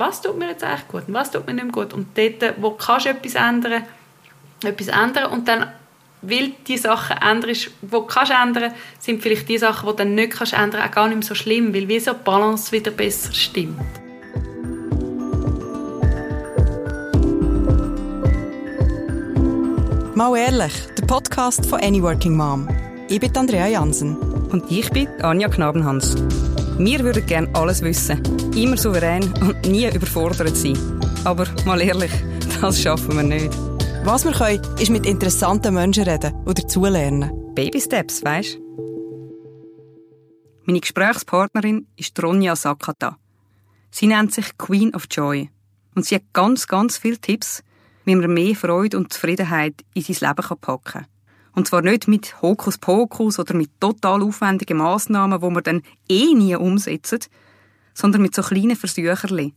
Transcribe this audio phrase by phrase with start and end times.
[0.00, 1.92] was tut mir jetzt eigentlich gut und was tut mir nicht gut.
[1.92, 3.84] Und dort, wo kannst du etwas ändern,
[4.64, 5.68] etwas ändern und dann
[6.22, 10.32] weil die Sachen änderst, du kannst ändern, sind vielleicht die Sachen, die du dann nicht
[10.32, 13.32] kannst ändern, auch gar nicht mehr so schlimm, weil wie so die Balance wieder besser
[13.32, 13.80] stimmt.
[20.14, 22.68] Mal ehrlich, der Podcast von Any Working Mom.
[23.08, 24.18] Ich bin Andrea Jansen.
[24.50, 26.16] Und ich bin Anja Knabenhans.
[26.82, 28.22] Wir würden gerne alles wissen,
[28.56, 30.78] immer souverän und nie überfordert sein.
[31.24, 32.10] Aber mal ehrlich,
[32.62, 33.54] das schaffen wir nicht.
[34.04, 37.54] Was wir können, ist mit interessanten Menschen reden und dazulernen.
[37.54, 38.58] Baby Steps, weisst
[40.64, 43.18] Meine Gesprächspartnerin ist Ronja Sakata.
[43.90, 45.50] Sie nennt sich Queen of Joy.
[45.94, 47.62] Und sie hat ganz, ganz viele Tipps,
[48.06, 51.06] wie man mehr Freude und Zufriedenheit in sein Leben packen kann.
[51.54, 56.54] Und zwar nicht mit Hokuspokus oder mit total aufwendigen Massnahmen, wo man dann eh nie
[56.54, 57.20] umsetzen,
[57.94, 59.54] sondern mit so kleinen Versucherli.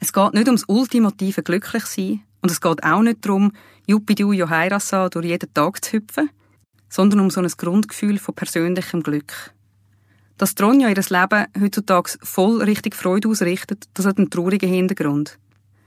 [0.00, 3.52] Es geht nicht ums ultimative Glücklichsein und es geht auch nicht darum,
[3.86, 6.30] Juppidu Johairasa durch jeden Tag zu hüpfen,
[6.88, 9.52] sondern um so ein Grundgefühl von persönlichem Glück.
[10.36, 15.38] Dass Tronja ihr Leben heutzutage voll richtig Freude ausrichtet, das hat einen traurigen Hintergrund.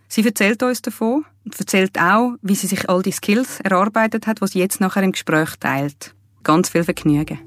[0.08, 4.41] Sie erzählt uns davon und erzählt auch, wie sie sich all die Skills erarbeitet hat,
[4.41, 6.14] was sie jetzt nachher im Gespräch teilt.
[6.44, 7.39] Ganz viel Vergnügen.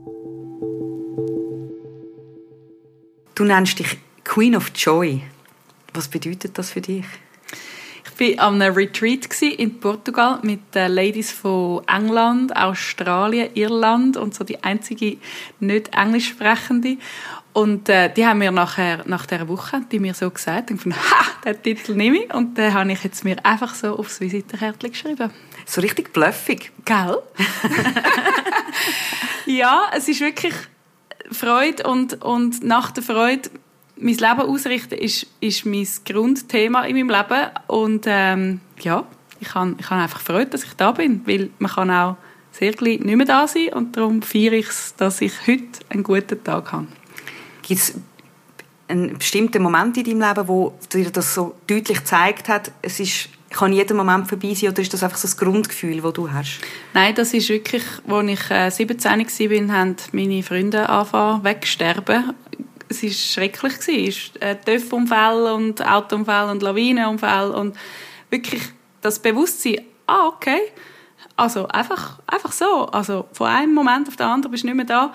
[3.34, 5.22] Du nennst dich Queen of Joy.
[5.94, 7.06] Was bedeutet das für dich?
[8.04, 14.34] Ich war an einem Retreat in Portugal mit den Ladies von England, Australien, Irland und
[14.34, 15.16] so die einzige
[15.58, 16.98] nicht englisch sprechende.
[17.60, 20.94] Und äh, die haben mir nachher, nach dieser Woche die mir so gesagt, und von,
[20.94, 22.34] ha, den Titel nehme ich.
[22.34, 25.30] Und den habe ich jetzt mir einfach so aufs Visitenkärtchen geschrieben.
[25.66, 26.72] So richtig bluffig.
[26.86, 27.18] Gell?
[29.46, 30.54] ja, es ist wirklich
[31.30, 33.50] Freude und, und nach der Freude
[33.96, 37.50] mein Leben ausrichten ist, ist mein Grundthema in meinem Leben.
[37.66, 39.04] Und ähm, ja,
[39.38, 42.16] ich habe ich hab einfach Freude, dass ich da bin, weil man kann auch
[42.52, 46.02] sehr gleich nicht mehr da sein und darum feiere ich es, dass ich heute einen
[46.02, 46.86] guten Tag habe.
[47.70, 47.94] Gibt es
[48.88, 53.28] einen bestimmten Moment in deinem Leben, wo dir das so deutlich gezeigt hat, es ist,
[53.50, 56.58] kann jeder Moment vorbei sein oder ist das einfach so das Grundgefühl, das du hast?
[56.94, 62.34] Nein, das ist wirklich, als ich äh, 17 war, haben meine Freunde angefangen wegsterben
[62.88, 63.74] es war schrecklich.
[63.86, 67.76] Es war Töpfunfälle und Autounfälle und Lawinenunfälle und
[68.30, 68.62] wirklich
[69.00, 70.58] das Bewusstsein, ah, okay,
[71.36, 74.86] also einfach, einfach so, also von einem Moment auf den anderen bist du nicht mehr
[74.86, 75.14] da.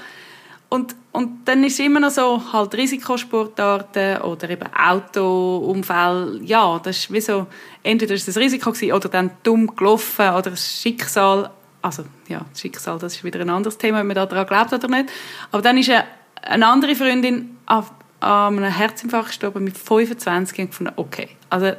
[0.76, 7.14] Und, und dann ist immer noch so, halt Risikosportarten oder eben Autounfälle, ja, das ist
[7.14, 7.48] wie so,
[7.84, 11.50] entweder ist ein Risiko gewesen, oder dann dumm gelaufen oder ein Schicksal,
[11.82, 14.88] also ja, das Schicksal, das ist wieder ein anderes Thema, ob man daran glaubt oder
[14.88, 15.10] nicht,
[15.52, 16.06] aber dann ist eine
[16.46, 17.86] eine andere Freundin an,
[18.20, 21.72] an einem Herzinfarkt gestorben mit 25 und gefunden, okay, also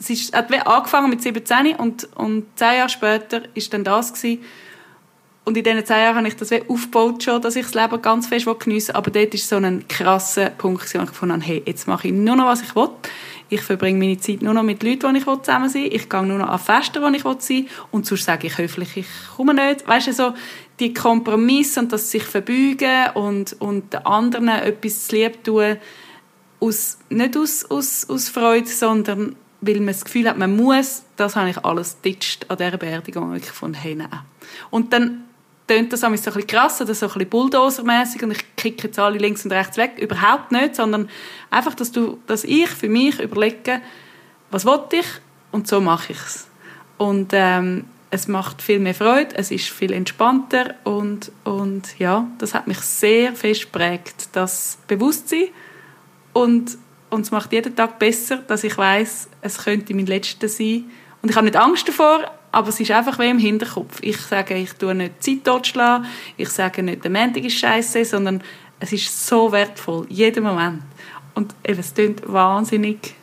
[0.00, 4.42] es ist, hat angefangen mit 17 und, und zehn Jahre später ist dann das gewesen.
[5.48, 8.26] Und in diesen zehn Jahren habe ich das aufgebaut schon, dass ich das Leben ganz
[8.26, 11.88] fest geniessen Aber dort war so ein krasser Punkt, wo ich gefunden habe, hey, jetzt
[11.88, 12.90] mache ich nur noch, was ich will.
[13.48, 15.94] Ich verbringe meine Zeit nur noch mit Leuten, die ich zusammen sein will.
[15.94, 17.66] Ich gehe nur noch an Festen, wo ich sein will.
[17.90, 19.06] Und sonst sage ich höflich, ich
[19.38, 19.88] komme nicht.
[19.88, 20.34] Weißt du, so
[20.80, 25.78] die Kompromisse und das sich verbeugen und, und den anderen etwas zu lieb tun,
[26.60, 31.36] aus, nicht aus, aus, aus Freude, sondern weil man das Gefühl hat, man muss, das
[31.36, 33.34] habe ich alles ditcht an dieser Beerdigung.
[33.34, 34.10] Ich von hey, nein.
[34.70, 35.24] Und dann
[35.68, 38.98] tönt das so ein bisschen krass oder so ein bisschen bulldosermäßig und ich kicke jetzt
[38.98, 39.92] alle links und rechts weg.
[39.98, 41.08] Überhaupt nicht, sondern
[41.50, 43.80] einfach, dass, du, dass ich für mich überlege,
[44.50, 45.06] was will ich
[45.52, 46.48] und so mache ich es.
[46.96, 52.54] Und ähm, es macht viel mehr Freude, es ist viel entspannter und, und ja, das
[52.54, 55.48] hat mich sehr fest geprägt, das Bewusstsein
[56.32, 56.78] und,
[57.10, 60.84] und es macht jeden Tag besser, dass ich weiß, es könnte mein letzter sein
[61.20, 63.98] und ich habe nicht Angst davor, aber es ist einfach wie im Hinterkopf.
[64.02, 68.42] Ich sage, ich tue nicht Zeit totschlagen, ich sage nicht, der Montag ist scheiße, sondern
[68.80, 70.82] es ist so wertvoll, jeden Moment.
[71.34, 73.14] Und eben, es klingt wahnsinnig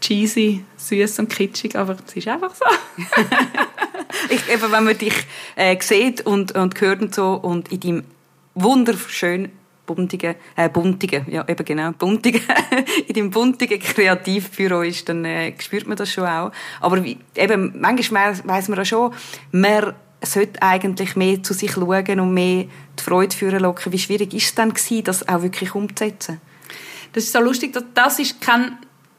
[0.00, 2.64] cheesy, süß und kitschig, aber es ist einfach so.
[4.30, 5.14] ich, eben, wenn man dich
[5.56, 8.04] äh, sieht und, und hört und so und in deinem
[8.54, 9.50] wunderschön
[9.94, 12.42] buntigen, äh, buntigen, ja, eben genau, buntigen,
[13.06, 16.52] in deinem buntigen Kreativbüro ist, dann äh, spürt man das schon auch.
[16.80, 19.12] Aber wie, eben, manchmal weiss man auch schon,
[19.50, 22.66] man sollte eigentlich mehr zu sich schauen und mehr
[22.98, 23.92] die Freude führen locken.
[23.92, 26.40] Wie schwierig ist es dann gewesen, das auch wirklich umzusetzen?
[27.12, 28.76] Das ist so lustig, das ist kein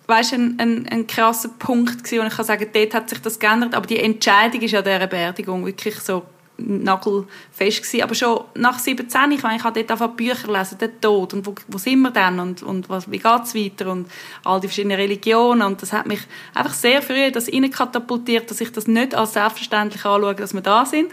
[0.10, 3.38] weißt, ein, ein, ein krasser Punkt gewesen, und ich kann sagen, dort hat sich das
[3.38, 6.24] geändert, aber die Entscheidung ist an dieser Beerdigung wirklich so
[6.60, 8.02] nagelfest gewesen.
[8.04, 11.56] Aber schon nach 17, ich meine, ich habe dort Bücher lesen, der Tod und wo,
[11.68, 14.10] wo sind wir denn und, und was, wie geht's weiter und
[14.44, 16.22] all die verschiedenen Religionen und das hat mich
[16.54, 20.86] einfach sehr früh das katapultiert, dass ich das nicht als selbstverständlich anschaue, dass wir da
[20.86, 21.12] sind.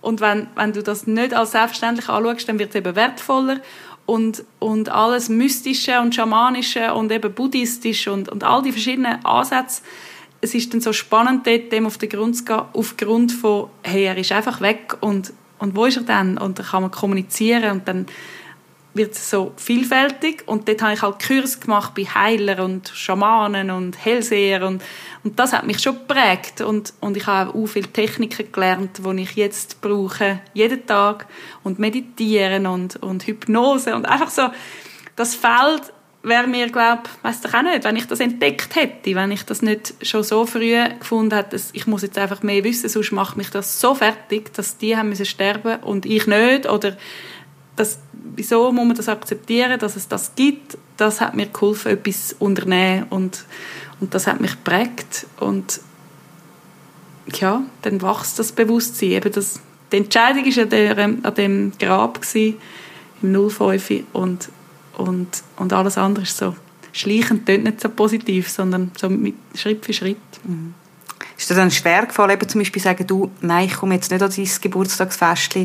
[0.00, 3.60] Und wenn, wenn du das nicht als selbstverständlich anschaust, dann wird es eben wertvoller
[4.06, 9.82] und, und alles Mystische und Schamanische und eben Buddhistisch und, und all die verschiedenen Ansätze,
[10.46, 14.04] es ist dann so spannend, dort dem auf den Grund zu gehen, aufgrund von, hey,
[14.04, 16.38] er ist einfach weg und, und wo ist er dann?
[16.38, 18.06] Und dann kann man kommunizieren und dann
[18.94, 20.44] wird es so vielfältig.
[20.46, 24.82] Und dort habe ich halt Kurs gemacht bei Heilern und Schamanen und Hellseher und,
[25.24, 26.60] und das hat mich schon geprägt.
[26.60, 31.26] Und, und ich habe auch viele Techniken gelernt, die ich jetzt brauche, jeden Tag.
[31.62, 34.48] Und meditieren und, und Hypnose und einfach so,
[35.16, 35.92] das Feld
[36.26, 39.62] wäre mir, glaube weiß doch auch nicht, wenn ich das entdeckt hätte, wenn ich das
[39.62, 43.50] nicht schon so früh gefunden hätte, ich muss jetzt einfach mehr wissen, sonst macht mich
[43.50, 46.96] das so fertig, dass die haben müssen sterben und ich nicht, oder
[47.76, 52.28] das, wieso muss man das akzeptieren, dass es das gibt, das hat mir geholfen, etwas
[52.28, 53.44] zu unternehmen und,
[54.00, 55.80] und das hat mich geprägt und
[57.34, 59.60] ja, dann wächst das Bewusstsein, eben das,
[59.92, 62.56] die Entscheidung war an, der, an dem Grab gewesen,
[63.22, 64.48] im 05 und
[64.96, 66.54] und, und alles andere ist so
[66.92, 70.16] schleichend nicht so positiv, sondern so mit Schritt für Schritt.
[70.44, 70.74] Mhm.
[71.36, 74.22] Ist dir dann schwer gefallen, eben zum Beispiel sagen, du, nein, ich komme jetzt nicht
[74.22, 75.58] an dein Geburtstagsfest.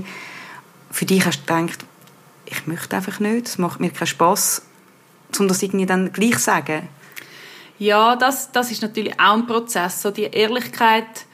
[0.92, 1.86] Für dich hast du gedacht,
[2.46, 4.64] ich möchte einfach nicht, es macht mir keinen Spass,
[5.40, 6.90] um das irgendwie dann gleich zu sagen?
[7.80, 11.26] Ja, das, das ist natürlich auch ein Prozess, so die Ehrlichkeit,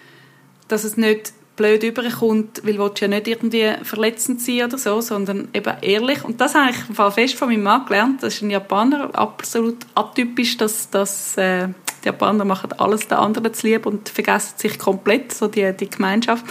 [0.68, 5.50] dass es nicht blöd überkommt, weil du ja nicht irgendwie verletzend sein oder so, sondern
[5.54, 6.24] eben ehrlich.
[6.24, 8.24] Und das habe ich im Fall fest von meinem Mann gelernt.
[8.24, 11.68] Das ist ein Japaner, absolut atypisch, dass, dass äh,
[12.04, 15.90] die Japaner machen alles den anderen zu lieb und vergessen sich komplett, so die, die
[15.90, 16.46] Gemeinschaft.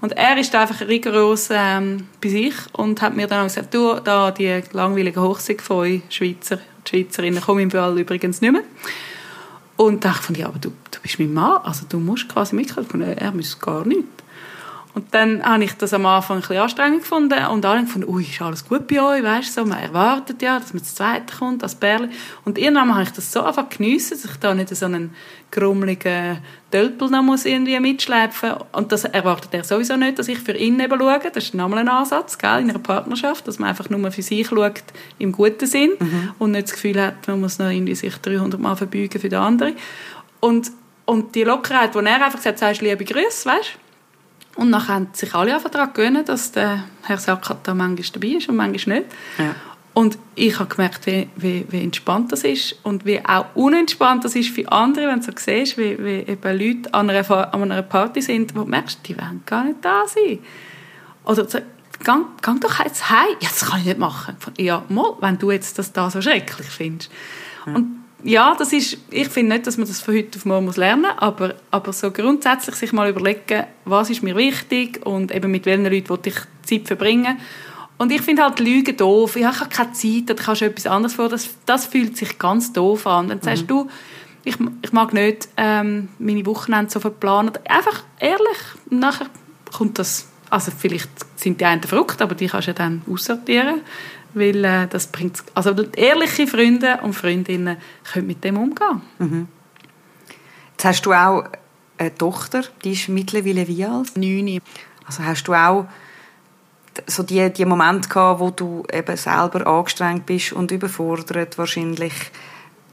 [0.00, 3.94] Und er ist einfach rigoros ähm, bei sich und hat mir dann auch gesagt, du,
[3.94, 8.62] da die langweilige Hochzeit von euch Schweizer, die Schweizerinnen kommen im Fall übrigens nicht mehr.
[9.76, 12.54] Und da dachte ich, ja, aber du, du bist mein Mann, also du musst quasi
[12.54, 13.02] mitkommen.
[13.02, 14.04] Er muss gar nicht.
[14.92, 18.24] Und dann habe ich das am Anfang ein bisschen anstrengend gefunden und alle gefunden, ui,
[18.24, 21.36] ist alles gut bei euch, weißt du, so, man erwartet ja, dass man das Zweite
[21.36, 22.08] kommt, als Perle.
[22.44, 25.14] Und irgendwann habe ich das so einfach geniessen, dass ich da nicht so einen
[25.52, 26.38] grummeligen
[26.70, 30.78] Tölpel noch muss irgendwie mitschleifen Und das erwartet er sowieso nicht, dass ich für ihn
[30.80, 31.20] eben schaue.
[31.32, 34.48] Das ist nochmal ein Ansatz, gell, in einer Partnerschaft, dass man einfach nur für sich
[34.48, 34.82] schaut,
[35.18, 36.32] im guten Sinn mhm.
[36.38, 39.38] und nicht das Gefühl hat, man muss noch irgendwie sich 300 Mal verbeugen für den
[39.38, 39.74] anderen.
[40.40, 40.70] Und,
[41.04, 43.89] und die Lockerheit, wo er einfach sagt, sagst liebe Grüße, weißt du,
[44.56, 48.36] und dann haben sich alle einfach daran gewöhnen, dass der Herr Sackert da manchmal dabei
[48.36, 49.12] ist und manchmal nicht.
[49.38, 49.54] Ja.
[49.92, 54.36] Und ich habe gemerkt, wie, wie, wie, entspannt das ist und wie auch unentspannt das
[54.36, 57.82] ist für andere, wenn du so siehst, wie, wie eben Leute an einer, an einer
[57.82, 60.38] Party sind, wo du merkst, die wollen gar nicht da sein.
[61.24, 61.58] Oder so,
[62.04, 63.36] gang, gang doch jetzt heim.
[63.40, 64.36] Ja, das kann ich nicht machen.
[64.58, 67.10] Ja, mal, wenn du jetzt das da so schrecklich findest.
[67.66, 67.74] Ja.
[67.74, 70.76] Und ja, das ist, ich finde nicht, dass man das von heute auf morgen muss
[70.76, 75.50] lernen muss, aber, aber so grundsätzlich sich mal überlegen, was ist mir wichtig und eben
[75.50, 76.34] mit welchen Leuten will ich
[76.64, 77.38] Zeit verbringen.
[77.98, 79.36] Und ich finde halt Lügen doof.
[79.36, 81.28] Ich habe keine Zeit, da kannst du etwas anderes vor.
[81.28, 83.28] Das, das fühlt sich ganz doof an.
[83.28, 83.66] Dann sagst mhm.
[83.66, 83.88] du,
[84.44, 87.52] ich, ich mag nicht ähm, meine Wochenende so verplanen.
[87.68, 88.58] Einfach ehrlich,
[88.88, 89.26] nachher
[89.70, 93.82] kommt das, also vielleicht sind die einen verrückt, aber die kannst du ja dann aussortieren
[94.34, 97.76] weil äh, das bringt, also ehrliche Freunde und Freundinnen
[98.12, 99.02] können mit dem umgehen.
[99.18, 99.48] Mhm.
[100.72, 101.44] Jetzt hast du auch
[101.98, 104.16] eine Tochter, die ist mittlerweile wie alt?
[104.16, 104.60] Neun.
[105.06, 105.86] Also hast du auch
[107.06, 112.12] so die, die Momente gehabt, wo du eben selber angestrengt bist und überfordert wahrscheinlich.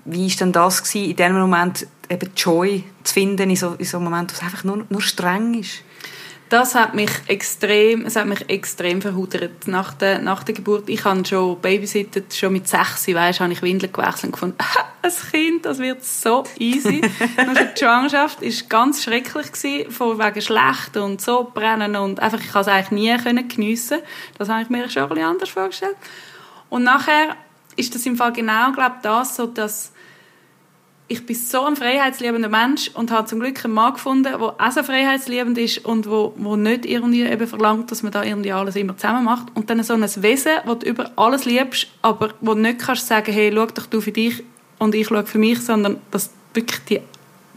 [0.06, 3.86] Wie ist denn das gewesen, in dem Moment eben Joy zu finden, in so, in
[3.86, 5.84] so einem Moment, wo es einfach nur, nur streng ist?
[6.50, 10.88] Das hat mich extrem, es hat mich extrem verhudert nach der, nach der Geburt.
[10.88, 14.86] Ich habe schon babysittet, schon mit sechs, weißt, habe ich Windeln gewechselt und gefunden, ah,
[15.02, 17.02] ein Kind, das wird so easy.
[17.38, 22.52] die Schwangerschaft ist ganz schrecklich gewesen, von wegen schlecht und so brennen und einfach, ich
[22.52, 24.00] konnte es eigentlich nie können geniessen.
[24.38, 25.98] Das habe ich mir schon ein bisschen anders vorgestellt.
[26.70, 27.36] Und nachher
[27.76, 29.92] ist das im Fall genau, glaube das, so dass
[31.10, 34.72] ich bin so ein freiheitsliebender Mensch und habe zum Glück einen Mann gefunden, der auch
[34.72, 38.76] so freiheitsliebend ist und wo, wo nicht irgendwie eben verlangt, dass man da irgendwie alles
[38.76, 39.48] immer zusammen macht.
[39.56, 43.08] Und dann so ein Wesen, das du über alles liebst, aber wo du nicht kannst
[43.08, 44.44] sagen, hey, schau doch du für dich
[44.80, 47.00] und ich schaue für mich, sondern dass wirklich die,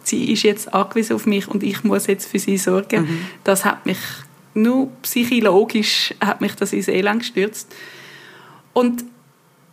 [0.04, 3.02] sie ist jetzt angewiesen auf mich und ich muss jetzt für sie sorgen.
[3.02, 3.20] Mhm.
[3.42, 3.98] Das hat mich
[4.54, 7.74] nur psychologisch hat mich das ins Elend gestürzt.
[8.74, 9.04] Und,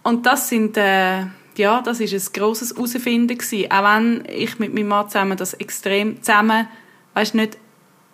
[0.01, 0.77] und das sind...
[0.77, 1.25] Äh,
[1.57, 3.71] ja, das ist ein grosses Herausfinden gewesen.
[3.71, 6.67] Auch wenn ich mit meinem Mann zusammen das extrem zusammen,
[7.13, 7.57] weißt nicht,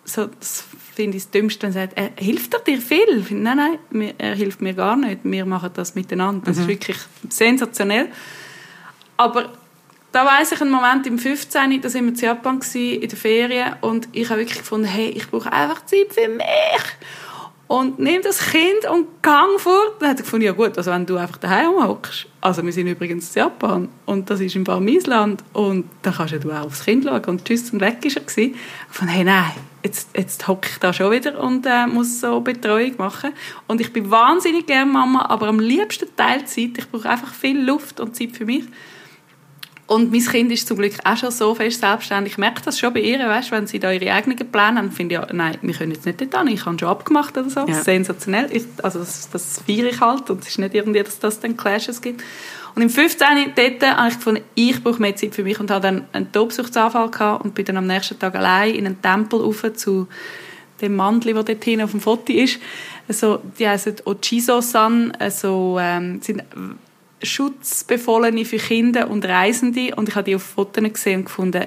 [0.04, 3.18] so das finde ich das Dümmste, wenn er sagt, er hilft dir viel.
[3.18, 5.20] Ich finde, nein, nein, er hilft mir gar nicht.
[5.24, 6.46] Wir machen das miteinander.
[6.46, 6.62] Das mhm.
[6.62, 6.96] ist wirklich
[7.28, 8.08] sensationell.
[9.16, 9.52] Aber
[10.12, 11.80] da weiß ich einen Moment im 15.
[11.80, 15.08] da sind wir in Japan gewesen, in der Ferien und ich habe wirklich gefunden, hey,
[15.08, 16.44] ich brauche einfach Zeit für mich
[17.66, 19.94] und nimm das Kind und gang fort.
[20.00, 22.86] Dann hat er gefunden, ja gut, also wenn du einfach daheim hockst, also wir sind
[22.86, 26.84] übrigens in Japan und das ist im Bar Island und dann kannst du auch aufs
[26.84, 28.54] Kind schauen und tschüss und weg ist er gewesen.
[28.90, 29.52] Fand, hey nein,
[29.82, 33.32] jetzt, jetzt hocke ich da schon wieder und äh, muss so Betreuung machen
[33.66, 37.98] und ich bin wahnsinnig gerne Mama, aber am liebsten Teilzeit, ich brauche einfach viel Luft
[38.00, 38.64] und Zeit für mich
[39.86, 42.34] und mein Kind ist zum Glück auch schon so fest selbstständig.
[42.34, 45.16] Ich merke das schon bei ihr, weißt, wenn sie da ihre eigenen Pläne haben, finde
[45.16, 47.66] ich, ja, nein, wir können jetzt nicht dort hin, ich habe schon abgemacht oder so.
[47.66, 47.74] Ja.
[47.74, 48.48] Sensationell.
[48.50, 51.56] Ich, also das, das feiere ich halt und es ist nicht irgendwie, dass das dann
[51.56, 52.22] Clashes gibt.
[52.74, 53.52] Und im 15.
[53.54, 57.10] dort habe ich gefunden, ich brauche mehr Zeit für mich und habe dann einen Tobsuchtsanfall
[57.10, 60.08] gehabt und bin dann am nächsten Tag allein in einen Tempel rauf zu
[60.80, 62.58] dem Mandli, der dort hinten auf dem Foto ist.
[63.06, 66.42] Also, die heißen Ochiso-san, also, ähm, sind
[67.24, 69.94] Schutzbefohlene für Kinder und Reisende.
[69.94, 71.66] Und ich habe die auf Fotos gesehen und gefunden,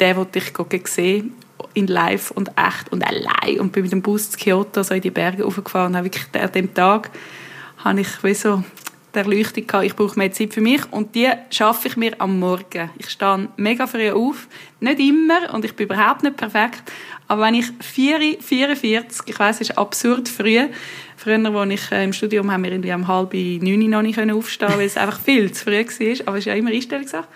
[0.00, 1.34] den wollte ich sehen.
[1.74, 3.60] In live und echt und allein.
[3.60, 6.52] Und bin mit dem Bus zu Kyoto so in die Berge hochgefahren und wirklich an
[6.52, 7.10] dem Tag
[7.78, 8.62] habe ich wie so
[9.14, 10.80] der Erleuchtung gehabt, ich brauche mehr Zeit für mich.
[10.92, 12.90] Und die schaffe ich mir am Morgen.
[12.98, 14.48] Ich stehe mega früh auf,
[14.80, 16.82] nicht immer und ich bin überhaupt nicht perfekt,
[17.28, 20.68] aber wenn ich 4, 44, ich weiß, es ist absurd früh,
[21.18, 24.68] Früher, als ich äh, im Studium, haben wir irgendwie um halb neun noch nicht aufstehen
[24.76, 26.28] weil es einfach viel zu früh war.
[26.28, 27.26] Aber es ist ja immer Einstellungssache.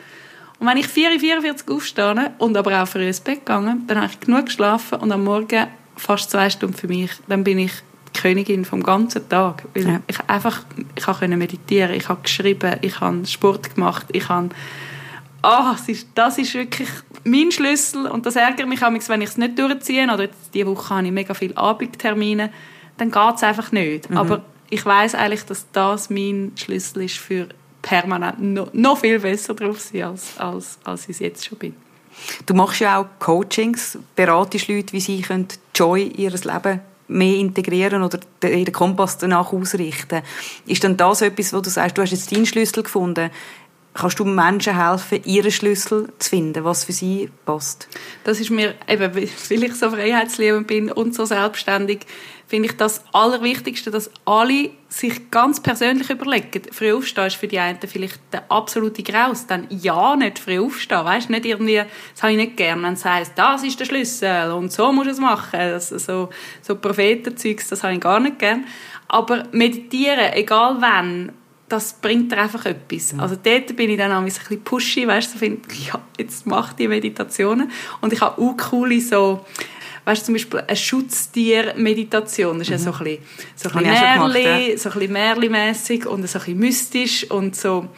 [0.61, 4.13] Und wenn ich 4, 44 aufstehe und aber auch früh ins Bett gegangen, dann habe
[4.13, 7.11] ich genug geschlafen und am Morgen fast zwei Stunden für mich.
[7.27, 7.73] Dann bin ich
[8.15, 9.65] die Königin vom ganzen Tag.
[9.75, 10.01] Weil ja.
[10.07, 10.63] ich einfach,
[10.95, 14.51] ich konnte meditieren, ich habe geschrieben, ich habe Sport gemacht, ich habe
[15.43, 16.89] oh, das, ist, das ist wirklich
[17.25, 20.67] mein Schlüssel und das ärgert mich auch, wenn ich es nicht durchziehe oder jetzt diese
[20.67, 22.51] Woche habe ich mega viele Abendtermine
[22.99, 24.11] dann geht es einfach nicht.
[24.11, 24.17] Mhm.
[24.17, 27.49] Aber ich weiß eigentlich, dass das mein Schlüssel ist für
[27.83, 31.75] permanent noch, noch viel besser drauf sein, als, als, als ich es jetzt schon bin.
[32.47, 37.37] Du machst ja auch Coachings, beratest Leute, wie sie können Joy in ihr Leben mehr
[37.37, 40.23] integrieren oder den Kompass danach ausrichten.
[40.67, 43.31] Ist dann das etwas, wo du sagst, du hast jetzt deinen Schlüssel gefunden,
[43.95, 47.89] kannst du Menschen helfen, ihren Schlüssel zu finden, was für sie passt?
[48.25, 52.07] Das ist mir, eben, weil ich so freiheitsliebend bin und so selbstständig,
[52.53, 56.63] finde ich das Allerwichtigste, dass alle sich ganz persönlich überlegen.
[56.71, 59.47] Früh aufstehen ist für die einen vielleicht der absolute Graus.
[59.47, 61.03] Dann ja, nicht früh aufstehen.
[61.03, 61.77] Weißt nicht irgendwie,
[62.13, 65.07] das habe ich nicht gern, wenn es heisst, das ist der Schlüssel und so musst
[65.07, 65.61] du es machen.
[65.61, 66.29] Das, so,
[66.61, 68.67] so Prophetenzeugs, das habe ich gar nicht gern.
[69.09, 71.33] Aber meditieren, egal wann,
[71.73, 73.15] das bringt dir einfach etwas.
[73.15, 73.21] Mhm.
[73.21, 76.75] Also dort bin ich dann ein bisschen pushy, weißt du, so finde, ja, jetzt mach
[76.75, 77.71] die Meditationen.
[78.01, 79.45] Und ich habe auch coole so,
[80.05, 82.87] weißt du, zum Beispiel eine Schutztier-Meditation, das ist mhm.
[82.87, 83.23] ja so ein bisschen,
[83.57, 84.79] so ein bisschen Märli, gemacht, ja.
[84.79, 87.89] so ein bisschen Märli-mässig und so ein bisschen mystisch und so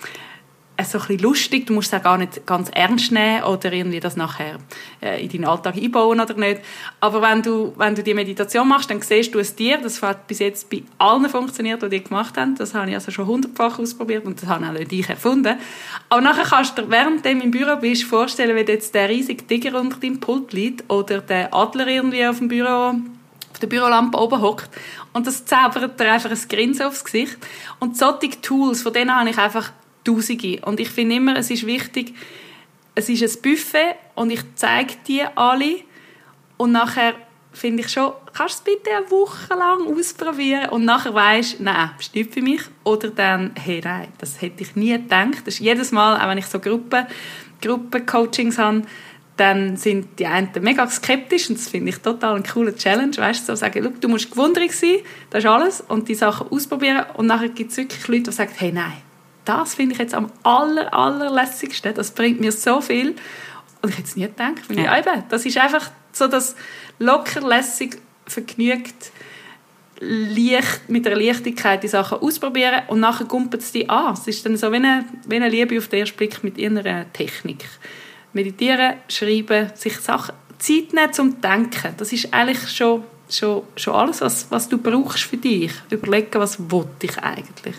[0.83, 4.01] so ein bisschen lustig, du musst es auch gar nicht ganz ernst nehmen oder irgendwie
[4.01, 4.59] das nachher
[5.01, 6.61] äh, in deinen Alltag einbauen oder nicht.
[7.01, 10.27] Aber wenn du, wenn du die Meditation machst, dann siehst du es dir, das hat
[10.27, 13.79] bis jetzt bei allen funktioniert, die die gemacht haben, das habe ich also schon hundertfach
[13.79, 15.57] ausprobiert und das habe auch ich erfunden.
[16.09, 19.81] Aber nachher kannst du während du im Büro bist, vorstellen, wie jetzt der riesige Tiger
[19.81, 22.95] unter deinem Pult liegt oder der Adler irgendwie auf dem Büro
[23.53, 24.69] auf der Bürolampe oben hockt
[25.13, 27.39] und das zaubert dir einfach ein Grinsen aufs Gesicht.
[27.79, 29.71] Und solche Tools, von denen habe ich einfach
[30.05, 30.61] Tausende.
[30.65, 32.15] Und ich finde immer, es ist wichtig,
[32.95, 35.81] es ist ein Buffet und ich zeige dir alle
[36.57, 37.15] und nachher
[37.53, 41.91] finde ich schon, kannst du es bitte eine Woche lang ausprobieren und nachher weißt, nein,
[41.99, 45.43] ist nicht für mich oder dann, hey, nein, das hätte ich nie gedacht.
[45.45, 47.07] Das ist jedes Mal, auch wenn ich so Gruppen,
[47.63, 48.83] Gruppencoachings habe,
[49.37, 53.49] dann sind die einen mega skeptisch und das finde ich total eine coole Challenge, weißt
[53.49, 54.99] du, so sagen, du musst gewundert sein,
[55.31, 58.53] das ist alles und die Sachen ausprobieren und nachher gibt es wirklich Leute, die sagen,
[58.57, 58.93] hey, nein,
[59.45, 61.95] das finde ich jetzt am aller, allerlässigsten.
[61.95, 63.15] Das bringt mir so viel.
[63.83, 64.63] Und ich hätte es nie gedacht.
[64.71, 64.99] Ja.
[64.99, 66.57] eben, das ist einfach so das
[66.99, 69.13] locker, lässig, vergnügt,
[70.01, 74.15] leicht, mit der Leichtigkeit die Sachen ausprobieren und nachher gumpelt es die an.
[74.15, 77.13] Es ist dann so wie eine, wie eine Liebe auf den ersten Blick mit ihrer
[77.13, 77.65] Technik.
[78.33, 81.95] Meditieren, schreiben, sich Sachen, Zeit nehmen zum Denken.
[81.97, 85.73] Das ist eigentlich schon, schon, schon alles, was, was du brauchst für dich.
[85.91, 87.77] Überlegen, was will ich eigentlich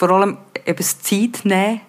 [0.00, 0.38] vor allem
[0.70, 1.80] eben das Zeit nehmen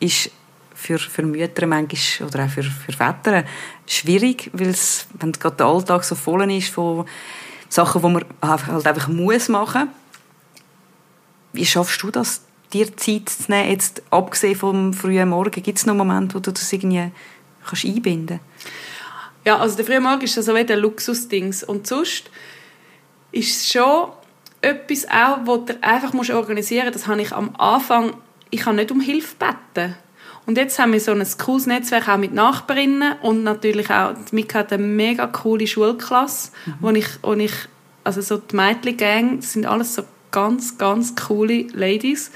[0.00, 0.30] ist
[0.74, 3.44] für, für Mütter manchmal, oder auch für, für Väter
[3.86, 7.06] schwierig, weil es, wenn gerade der Alltag so voll ist von
[7.68, 9.88] Sachen, die man halt einfach muss machen.
[11.52, 12.42] Wie schaffst du das,
[12.72, 16.52] dir Zeit zu nehmen, jetzt abgesehen vom frühen Morgen, gibt es noch Momente, wo du
[16.52, 17.10] das irgendwie
[17.64, 18.40] kannst einbinden?
[19.44, 21.62] Ja, also der frühe Morgen ist so wie der Luxusdings.
[21.62, 22.30] Und sonst
[23.30, 24.08] ist es schon
[24.64, 26.96] etwas auch, was du einfach musst organisieren musst.
[26.96, 28.14] Das habe ich am Anfang,
[28.50, 29.96] ich kann nicht um Hilfe beten.
[30.46, 34.60] Und jetzt haben wir so ein cooles Netzwerk auch mit Nachbarinnen und natürlich auch, Mika
[34.60, 36.74] hat eine mega coole Schulklasse, mhm.
[36.80, 37.52] wo ich, wo ich,
[38.04, 42.30] also so die Mädchen-Gang, das sind alles so ganz, ganz coole Ladies.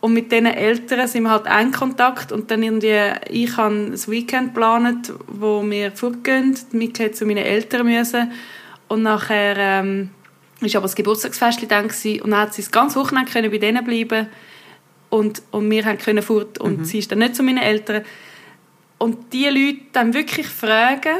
[0.00, 4.10] Und mit diesen Eltern sind wir halt ein Kontakt und dann irgendwie, ich habe das
[4.10, 8.30] Weekend geplant, wo wir fortgehen, Mika zu meinen Eltern müssen
[8.88, 10.10] und nachher ähm,
[10.60, 13.58] ist aber das Geburtstagsfest dann gewesen, und dann hat sie das ganze Wochenende können bei
[13.58, 14.28] denen bleiben
[15.10, 16.84] und, und wir können fort und mhm.
[16.84, 18.04] sie ist dann nicht zu meinen Eltern
[18.98, 21.18] und die Leute dann wirklich fragen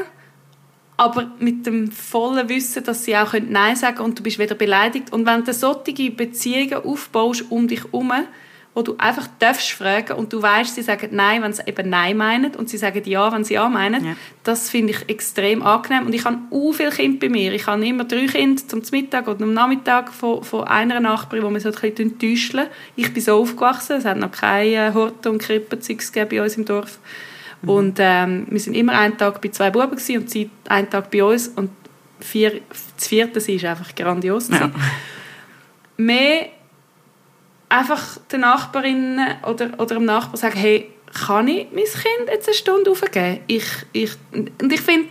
[0.97, 4.55] aber mit dem vollen Wissen, dass sie auch Nein sagen können und du bist wieder
[4.55, 8.11] beleidigt und wenn du solche Beziehungen aufbaust um dich herum,
[8.77, 12.15] wo du einfach darfst fragen und du weißt, sie sagen Nein, wenn sie eben Nein
[12.15, 14.05] meinen und sie sagen Ja, wenn sie Ja meinen.
[14.05, 14.15] Ja.
[14.43, 17.53] Das finde ich extrem angenehm und ich habe u viele Kinder bei mir.
[17.53, 21.49] Ich habe immer drei Kinder zum Mittag oder am Nachmittag von, von einer Nachbarin, wo
[21.49, 22.67] wir so ein bisschen täuscheln.
[22.95, 26.99] Ich bin so aufgewachsen, es hat noch keine Horte und Krippenzeugs bei uns im Dorf.
[27.63, 27.69] Mhm.
[27.69, 31.23] Und ähm, wir sind immer einen Tag bei zwei Buben und sie einen Tag bei
[31.23, 31.71] uns und
[32.19, 34.49] vier, das vierte sie ist einfach grandios.
[34.49, 34.69] Ja.
[35.97, 36.49] Mehr
[37.69, 42.55] einfach den Nachbarinnen oder, oder dem Nachbarn sagen, hey, kann ich mein Kind jetzt eine
[42.55, 43.39] Stunde aufgeben?
[43.47, 45.09] Ich, ich, und ich finde,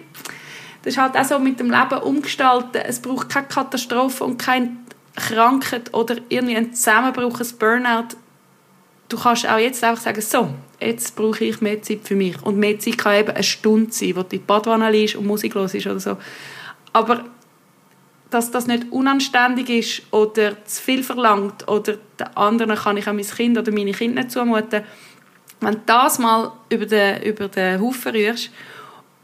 [0.83, 2.83] das ist halt auch so mit dem Leben umgestalten.
[2.87, 4.77] Es braucht keine Katastrophe und keine
[5.17, 8.17] Krankheit oder irgendwie ein Zusammenbruch, ein Burnout.
[9.09, 12.41] Du kannst auch jetzt einfach sagen, so, jetzt brauche ich mehr Zeit für mich.
[12.43, 15.27] Und mehr Zeit kann eben eine Stunde sein, wo du in die Badwanne liegst und
[15.27, 16.17] Musik los ist oder so.
[16.93, 17.25] Aber
[18.31, 23.17] dass das nicht unanständig ist oder zu viel verlangt oder den anderen kann ich an
[23.17, 24.83] mein Kind oder meine Kinder nicht zumuten.
[25.61, 28.51] Wenn du das mal über den, über den Haufen rührst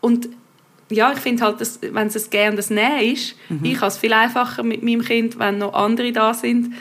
[0.00, 0.28] und
[0.90, 3.64] ja, ich finde halt, dass, wenn es ein Gehen und ein Nehmen ist, mhm.
[3.64, 6.74] ich habe es viel einfacher mit meinem Kind, wenn noch andere da sind.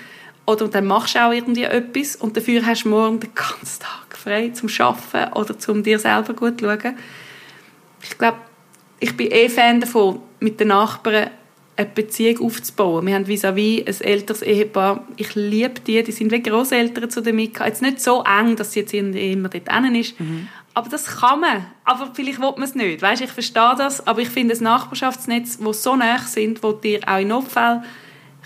[0.46, 4.18] Oder dann machst du auch irgendwie etwas und dafür hast du morgen den ganzen Tag
[4.18, 6.98] frei zum Arbeiten oder zum dir selber gut zu schauen.
[8.02, 8.38] Ich glaube,
[9.00, 11.30] ich bin eh Fan davon, mit den Nachbarn
[11.82, 13.06] eine Beziehung aufzubauen.
[13.06, 15.06] Wir haben vis-à-vis -vis ein älteres Ehepaar.
[15.18, 17.66] Ich liebe die, die sind wie Großeltern zu der Mika.
[17.66, 20.48] Jetzt nicht so eng, dass sie jetzt immer dort ist, mhm.
[20.74, 21.66] aber das kann man.
[21.84, 23.02] Aber vielleicht will man es nicht.
[23.02, 27.02] Weißt, ich verstehe das, aber ich finde ein Nachbarschaftsnetz, wo so nah sind, wo dir
[27.08, 27.84] auch in Notfällen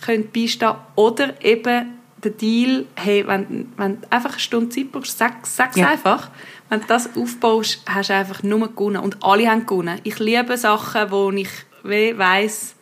[0.03, 1.93] könnt beistehen oder eben
[2.23, 5.89] der Deal, hey, wenn, wenn du einfach eine Stunde Zeit brauchst, sag es ja.
[5.89, 6.29] einfach.
[6.69, 8.97] Wenn du das aufbaust, hast du einfach nur gewonnen.
[8.97, 9.99] Und alle haben gewonnen.
[10.03, 11.49] Ich liebe Sachen, wo ich
[11.83, 12.74] weiss,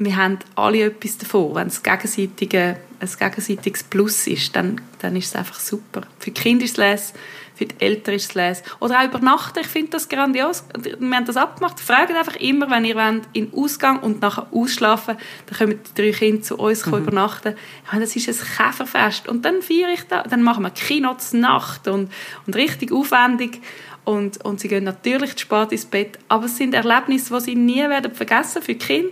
[0.00, 1.54] wir haben alle etwas davon.
[1.54, 6.02] Wenn es gegenseitige, ein gegenseitiges Plus ist, dann, dann ist es einfach super.
[6.18, 7.12] Für die Kinder ist es les,
[7.54, 8.62] für die Eltern ist es les.
[8.80, 10.64] Oder auch übernachten, ich finde das grandios.
[10.82, 11.78] Wir haben das abgemacht.
[11.78, 16.16] Fragt einfach immer, wenn ihr wollt, in Ausgang und nachher ausschlafen, dann kommen die drei
[16.16, 16.94] Kinder zu uns mhm.
[16.94, 17.54] übernachten.
[17.92, 19.28] Meine, das ist ein Käferfest.
[19.28, 22.10] Und dann feiere ich da, dann machen wir Kino Nacht und,
[22.46, 23.60] und richtig aufwendig.
[24.06, 26.18] Und, und sie gehen natürlich zu spät ins Bett.
[26.28, 29.10] Aber es sind Erlebnisse, die sie nie werden vergessen für die Kinder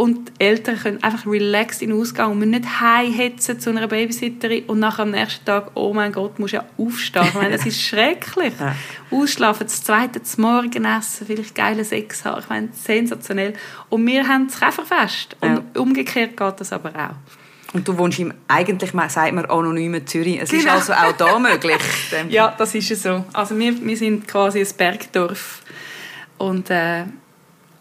[0.00, 3.86] und die Eltern können einfach relaxed in den Ausgang und müssen nicht heimhetzen zu einer
[3.86, 7.26] Babysitterin und nachher am nächsten Tag, oh mein Gott, musst du ja aufstehen.
[7.28, 8.54] Ich meine, das ist schrecklich.
[8.58, 8.74] Ja.
[9.10, 12.40] Ausschlafen, das zweite, das Morgenessen, vielleicht geile Sex haben.
[12.40, 13.52] Ich meine, sensationell.
[13.90, 15.36] Und wir haben das Käferfest.
[15.42, 15.82] Und ja.
[15.82, 17.74] umgekehrt geht das aber auch.
[17.74, 20.40] Und du wohnst im, eigentlich sagt man anonymen Zürich.
[20.40, 20.62] Es genau.
[20.62, 21.76] ist also auch da möglich.
[22.30, 23.26] ja, das ist es so.
[23.34, 25.60] Also wir, wir sind quasi ein Bergdorf.
[26.38, 27.04] Und äh,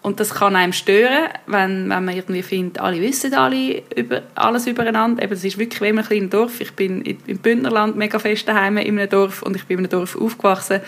[0.01, 4.65] und das kann einem stören, wenn, wenn man irgendwie findet, alle wissen alle über, alles
[4.65, 5.21] übereinander.
[5.21, 6.62] Eben, das ist wirklich wie ein kleines Dorf.
[6.62, 9.89] Ich bin im Bündnerland mega fest daheim in einem Dorf und ich bin in einem
[9.89, 10.79] Dorf aufgewachsen.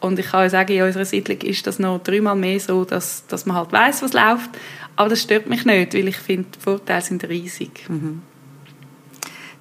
[0.00, 3.26] Und ich kann euch sagen, in unserer Siedlung ist das noch dreimal mehr so, dass,
[3.26, 4.50] dass man halt weiß, was läuft.
[4.96, 7.88] Aber das stört mich nicht, weil ich finde, die Vorteile sind riesig.
[7.88, 8.20] Mhm.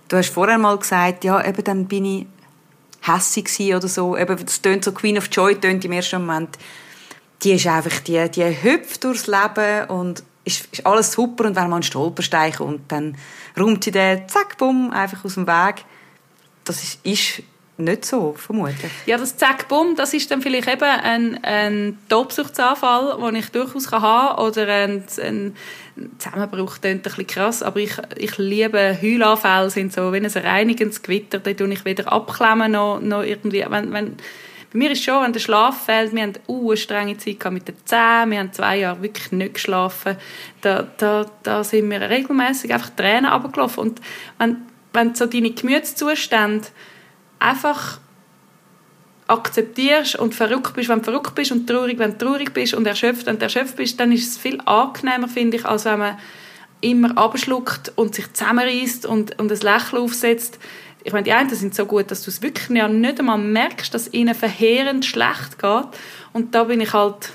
[0.10, 2.26] Du hast vorher mal gesagt, ja, eben dann bin ich
[3.04, 4.18] hässig oder so.
[4.18, 6.58] Eben, das tönt so Queen of Joy, tönt im ersten Moment
[7.44, 11.64] die ist einfach, die, die hüpft durchs Leben und ist, ist alles super und wenn
[11.64, 13.18] man einen Stolperstein kommt, dann
[13.60, 15.84] räumt sie den, zack, bumm, einfach aus dem Weg.
[16.64, 17.44] Das ist, ist
[17.78, 18.92] nicht so, vermutlich.
[19.06, 23.92] Ja, das Zack, bumm, das ist dann vielleicht eben ein, ein Tobsuchtsanfall, den ich durchaus
[23.92, 25.56] haben kann, oder ein, ein
[26.18, 31.04] Zusammenbruch, klingt ein bisschen krass, aber ich, ich liebe Heulanfälle, sind so, es ein reinigendes
[31.04, 34.18] Gewitter, dann tue ich weder abklemmen noch, noch irgendwie, wenn, wenn
[34.78, 38.32] mir ist schon, wenn der Schlaf fällt, wir haben eine strenge Zeit mit den Zähnen,
[38.32, 40.18] wir haben zwei Jahre wirklich nicht geschlafen,
[40.62, 43.82] da, da, da sind wir regelmäßig einfach Tränen runtergelaufen.
[43.82, 44.02] Und
[44.38, 44.58] wenn,
[44.94, 46.68] wenn so deine Gemütszustände
[47.40, 48.00] einfach
[49.28, 52.86] akzeptierst und verrückt bist, wenn du verrückt bist und traurig, wenn du traurig bist und
[52.86, 56.18] erschöpft, wenn du erschöpft bist, dann ist es viel angenehmer, finde ich, als wenn man
[56.82, 60.60] immer abschluckt und sich zusammenreißt und, und ein Lächeln aufsetzt.
[61.08, 64.14] Ich meine, die einen sind so gut, dass du es wirklich nicht einmal merkst, dass
[64.14, 65.88] ihnen verheerend schlecht geht.
[66.34, 67.32] Und da bin ich halt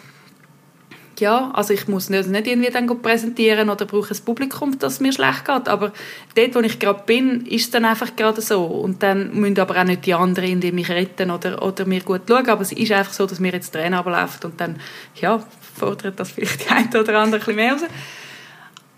[1.18, 5.00] ja, also ich muss nicht, nicht irgendwie dann präsentieren oder brauche ein Publikum, dass es
[5.00, 5.92] mir schlecht geht, aber
[6.34, 9.80] dort, wo ich gerade bin, ist es dann einfach gerade so und dann müssen aber
[9.80, 12.92] auch nicht die anderen die mich retten oder, oder mir gut schauen, aber es ist
[12.92, 14.80] einfach so, dass mir jetzt Tränen ablaufen und dann,
[15.14, 15.42] ja,
[15.74, 17.82] fordert das vielleicht die eine oder andere ein bisschen mehr raus.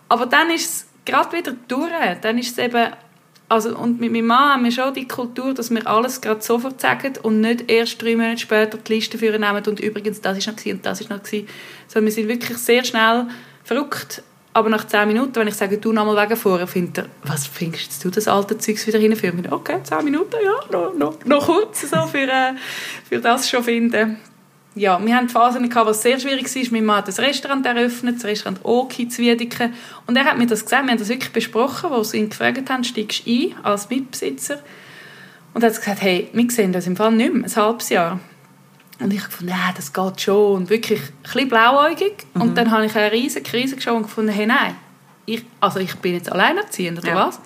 [0.09, 1.91] Aber dann ist es gerade wieder durch,
[2.23, 2.87] dann ist es eben
[3.55, 6.81] also, und mit meinem Mann haben wir schon die Kultur, dass wir alles gerade sofort
[6.81, 10.57] sagen und nicht erst drei Monate später die Liste führen und übrigens, das ist noch
[10.57, 11.49] gewesen, und das ist noch gewesen.
[11.87, 13.27] Sondern wir sind wirklich sehr schnell
[13.63, 14.23] verrückt.
[14.53, 17.47] Aber nach zehn Minuten, wenn ich sage, du noch mal wegen vorher, findet er, was
[17.47, 19.47] findest du das alte Zeugs wieder hinführen?
[19.51, 22.55] Okay, zehn Minuten, ja, noch, noch, noch kurz so für, äh,
[23.09, 24.19] für das schon finden
[24.77, 26.73] ja, wir hatten Phasen, es sehr schwierig war.
[26.73, 29.73] Mein Mann hat ein Restaurant eröffnet, das Restaurant Oki zu Wiedeken.
[30.07, 32.69] Und er hat mir das gesagt, wir haben das wirklich besprochen, wo sie ihn gefragt
[32.69, 34.59] haben, steigst du ein als Mitbesitzer?
[35.55, 38.19] Und er hat gesagt, hey, wir sehen das im Fall nicht mehr, ein halbes Jahr.
[38.99, 40.57] Und ich habe gefunden, ja, das geht schon.
[40.57, 42.27] Und wirklich ein bisschen blauäugig.
[42.35, 42.43] Mhm.
[42.43, 44.75] Und dann habe ich eine riesige Krise geschaut und gefunden, hey, nein,
[45.27, 47.27] ich, also ich bin jetzt alleinerziehend, oder ja.
[47.29, 47.41] was?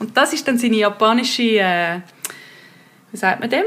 [0.00, 2.00] Und das ist dann seine japanische, äh,
[3.12, 3.64] wie sagt man dem?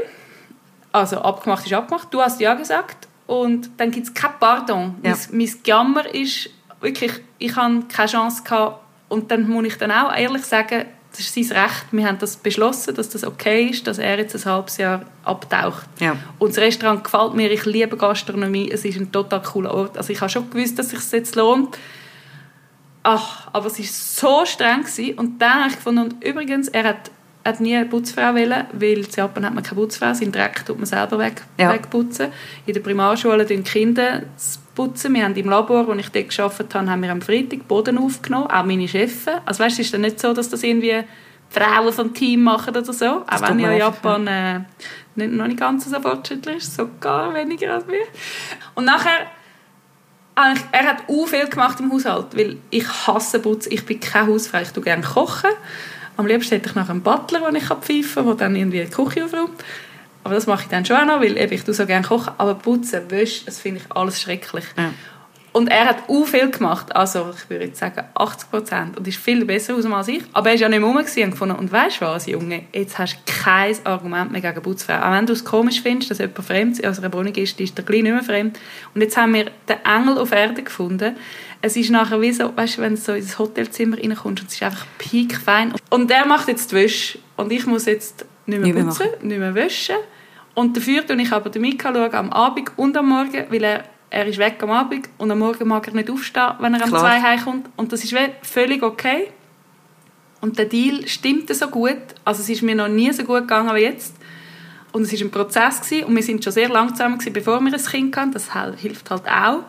[0.92, 4.96] Also abgemacht ist abgemacht, du hast ja gesagt und dann gibt es kein Pardon.
[5.02, 5.10] Ja.
[5.10, 9.90] Mein, mein Jammer ist wirklich, ich habe keine Chance gehabt und dann muss ich dann
[9.90, 13.86] auch ehrlich sagen, das ist sein Recht, wir haben das beschlossen, dass das okay ist,
[13.86, 15.86] dass er jetzt ein halbes Jahr abtaucht.
[16.00, 16.16] Ja.
[16.38, 19.96] Und das Restaurant gefällt mir, ich liebe Gastronomie, es ist ein total cooler Ort.
[19.96, 21.76] Also ich habe schon gewusst, dass es sich jetzt lohnt.
[23.02, 25.18] Ach, aber es war so streng gewesen.
[25.18, 27.10] und dann habe ich gefunden, und übrigens, er hat
[27.48, 30.76] hat nie eine Putzfrau wollen, weil in Japan hat man keine Putzfrau, seinen Dreck tut
[30.76, 31.72] man selber weg, ja.
[31.72, 32.28] wegputzen.
[32.66, 34.22] In der Primarschule tun Kinder
[34.74, 35.14] putzen.
[35.14, 38.46] Wir haben im Labor, wo ich dort gearbeitet habe, haben wir am Freitag Boden aufgenommen,
[38.46, 39.26] auch meine Chefs.
[39.44, 41.02] Also weißt, es ist dann nicht so, dass das irgendwie
[41.50, 44.60] Frauen vom Team machen oder so, das auch wenn ja Japan äh,
[45.16, 48.04] nicht, noch nicht ganz so fortschrittlich ist, sogar weniger als wir.
[48.74, 49.26] Und nachher
[50.70, 54.60] er hat auch viel gemacht im Haushalt, weil ich hasse Putzen, ich bin keine Hausfrau,
[54.60, 55.50] ich tue gerne kochen
[56.18, 58.90] am liebsten hätte ich noch einen Butler, den ich pfeifen kann, der dann irgendwie die
[58.90, 59.64] Küche aufräumt.
[60.24, 62.32] Aber das mache ich dann schon auch noch, weil eben, ich so gerne kochen.
[62.38, 64.64] Aber putzen, wäschen, das finde ich alles schrecklich.
[64.76, 64.90] Ja.
[65.52, 69.18] Und er hat auch viel gemacht, also ich würde jetzt sagen 80 Prozent und ist
[69.18, 70.22] viel besser aus als ich.
[70.32, 72.98] Aber er war ja nicht mehr rum und gefunden, und weißt du was, Junge, jetzt
[72.98, 75.00] hast du kein Argument mehr gegen Putzfrau.
[75.00, 77.78] Auch wenn du es komisch findest, dass jemand fremd also eine Wohnung ist, die ist
[77.78, 78.58] dir gleich nicht mehr fremd.
[78.94, 81.16] Und jetzt haben wir den Engel auf Erde gefunden.
[81.60, 84.54] Es ist nachher wie so, weißt du, wenn du so ins Hotelzimmer reinkommst und es
[84.54, 85.74] ist einfach piekfein.
[85.90, 89.54] Und er macht jetzt die Wäsche und ich muss jetzt nicht mehr putzen, nicht mehr
[89.54, 89.96] waschen.
[90.54, 94.26] Und dafür schaue ich aber den Mika am Abend und am Morgen, weil er er
[94.26, 97.20] ist weg am Abend und am Morgen mag er nicht aufstehen, wenn er um zwei
[97.20, 97.68] heimkommt.
[97.76, 99.28] Und das ist völlig okay.
[100.40, 101.98] Und der Deal stimmte so gut.
[102.24, 104.14] Also es ist mir noch nie so gut gegangen wie jetzt.
[104.92, 107.60] Und es war ein Prozess gewesen, und wir sind schon sehr lang zusammen gewesen, bevor
[107.60, 108.32] wir ein Kind hatten.
[108.32, 109.64] Das hilft halt auch.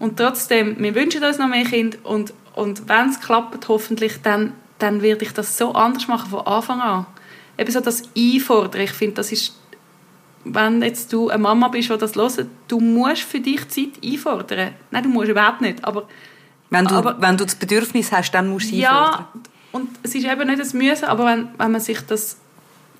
[0.00, 4.54] Und trotzdem, wir wünschen uns noch mehr Kinder und, und wenn es klappt, hoffentlich, dann,
[4.78, 7.06] dann werde ich das so anders machen von Anfang an.
[7.56, 9.54] Eben so das Einfordern, ich finde, das ist
[10.44, 14.72] wenn jetzt du eine Mama bist, die das hört, du musst für dich Zeit einfordern.
[14.90, 16.08] Nein, du musst überhaupt nicht, aber...
[16.70, 19.26] Wenn du, aber, wenn du das Bedürfnis hast, dann musst du einfordern.
[19.34, 19.40] Ja,
[19.72, 22.38] und es ist eben nicht das Müssen, aber wenn, wenn man sich das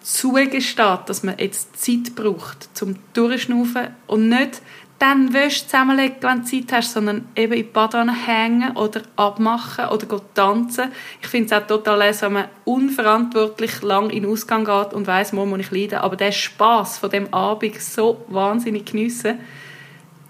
[0.03, 4.61] zugesteht, dass man jetzt Zeit braucht zum Durchschnaufen und nicht
[5.01, 9.87] dann Wäsche zusammenlegen, wenn du Zeit hast, sondern eben in die Badewanne hängen oder abmachen
[9.87, 10.93] oder tanzen.
[11.23, 15.07] Ich finde es auch total lässig, wenn man unverantwortlich lang in den Ausgang geht und
[15.07, 16.01] weiss, wo muss ich leiden.
[16.01, 19.39] Aber der Spass von dem Abend so wahnsinnig geniessen.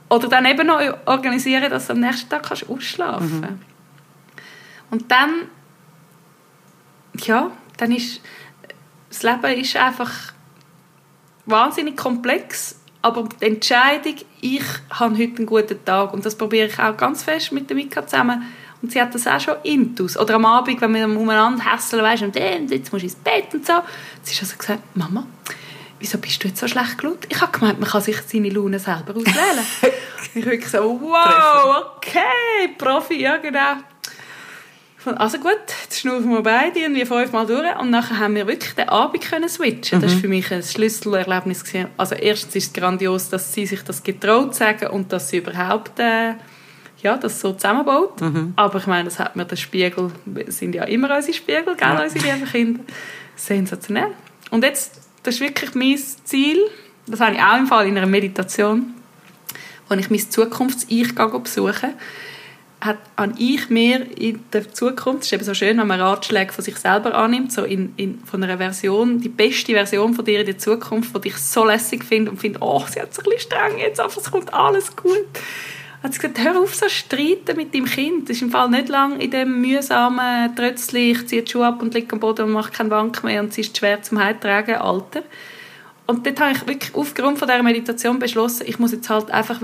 [0.08, 3.50] Oder dann eben noch organisieren, dass du am nächsten Tag kannst ausschlafen kannst.
[3.50, 3.58] Mhm.
[4.92, 5.30] Und dann,
[7.24, 8.20] ja, dann ist,
[9.08, 10.12] das Leben ist einfach
[11.46, 16.78] wahnsinnig komplex aber die Entscheidung, ich habe heute einen guten Tag und das probiere ich
[16.78, 18.42] auch ganz fest mit der Mika zusammen
[18.82, 20.16] und sie hat das auch schon intus.
[20.16, 23.66] Oder am Abend, wenn wir umeinander hässeln, weißt und jetzt musst du ins Bett und
[23.66, 23.74] so.
[24.22, 25.26] Sie hat also gesagt, Mama,
[25.98, 27.26] wieso bist du jetzt so schlecht gelaunt?
[27.28, 29.66] Ich habe gemeint, man kann sich seine Laune selber auswählen.
[30.34, 33.76] ich wirklich so, wow, okay, Profi, ja genau.
[35.04, 38.88] Also gut, jetzt schnaufen wir beide irgendwie fünfmal durch und nachher haben wir wirklich den
[38.88, 39.98] Abend können switchen.
[39.98, 40.02] Mhm.
[40.02, 41.64] Das war für mich ein Schlüsselerlebnis.
[41.64, 41.88] Gewesen.
[41.96, 45.98] Also erstens ist es grandios, dass sie sich das getraut sagen und dass sie überhaupt
[45.98, 46.34] äh,
[47.02, 48.20] ja, das so zusammenbaut.
[48.20, 48.52] Mhm.
[48.56, 50.12] Aber ich meine, das hat mir der Spiegel,
[50.48, 52.80] sind ja immer unsere Spiegel, gell, unsere lieben Kinder.
[53.36, 54.12] Sensationell.
[54.50, 56.58] Und jetzt, das ist wirklich mein Ziel,
[57.06, 58.94] das habe ich auch im Fall in einer Meditation,
[59.88, 61.94] wo ich mein Zukunfts-Ich besuche,
[62.80, 66.52] hat an ich mir in der Zukunft, es ist eben so schön, wenn man Ratschläge
[66.52, 70.40] von sich selber annimmt, so in, in, von einer Version, die beste Version von dir
[70.40, 73.24] in der Zukunft, die ich so lässig finde und finde, oh, sie hat so ein
[73.24, 75.26] bisschen streng jetzt, aber es kommt alles gut.
[76.02, 78.30] Hat sie gesagt, hör auf so streiten mit deinem Kind.
[78.30, 81.82] Das ist im Fall nicht lang in dem mühsamen Trötzli, ich ziehe die Schuhe ab
[81.82, 84.76] und liege am Boden und mache keine Bank mehr und sie ist schwer zum Heimtragen,
[84.76, 85.22] Alter.
[86.10, 89.60] Und dort habe ich wirklich aufgrund von dieser Meditation beschlossen, ich muss jetzt halt einfach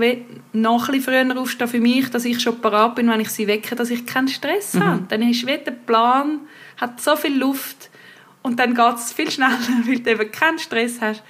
[0.53, 3.75] noch ein früher aufstehen für mich, dass ich schon parat bin, wenn ich sie wecke,
[3.75, 4.83] dass ich keinen Stress mhm.
[4.85, 5.03] habe.
[5.09, 6.39] Dann ist wie der Plan,
[6.77, 7.89] hat so viel Luft
[8.43, 11.21] und dann geht es viel schneller, weil du eben keinen Stress hast.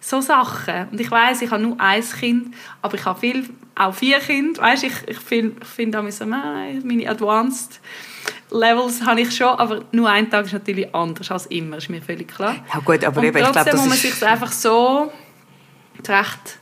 [0.00, 0.88] So Sachen.
[0.90, 4.62] Und ich weiß, ich habe nur ein Kind, aber ich habe viel, auch vier Kinder.
[4.62, 7.78] Weißt, ich, ich finde, ich find so, meine Advanced
[8.50, 12.02] Levels habe ich schon, aber nur ein Tag ist natürlich anders als immer, ist mir
[12.02, 12.56] völlig klar.
[12.72, 15.10] Ja gut, aber und eben, ich glaube, das muss man sich einfach so
[16.02, 16.58] zurecht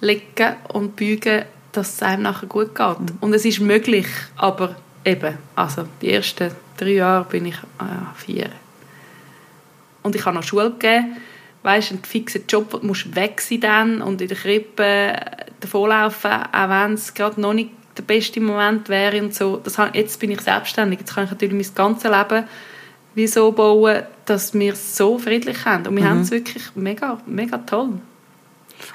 [0.00, 3.00] legen und beugen, dass es einem nachher gut geht.
[3.00, 3.18] Mhm.
[3.20, 8.50] Und es ist möglich, aber eben, also die ersten drei Jahre bin ich äh, vier.
[10.02, 11.16] Und ich habe noch Schule gegeben,
[11.62, 15.14] weißt, einen fixen Job, wo du musst weg sein dann und in der Krippe
[15.60, 19.56] davonlaufen, auch wenn es gerade noch nicht der beste Moment wäre und so.
[19.56, 22.44] Das, jetzt bin ich selbstständig, jetzt kann ich natürlich mein ganzes Leben
[23.14, 25.86] wie so bauen, dass wir es so friedlich haben.
[25.86, 26.08] Und wir mhm.
[26.08, 27.94] haben es wirklich mega, mega toll.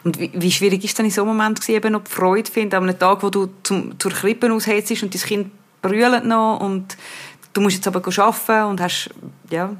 [0.03, 2.49] Und wie, wie schwierig ist dann in so einem Moment gewesen, eben noch die Freude
[2.49, 6.60] finden, an einem Tag, wo du zum, zur Krippe aushältst und dein Kind brüllt noch
[6.60, 6.97] und
[7.53, 9.10] du musst jetzt aber arbeiten und hast,
[9.49, 9.75] ja...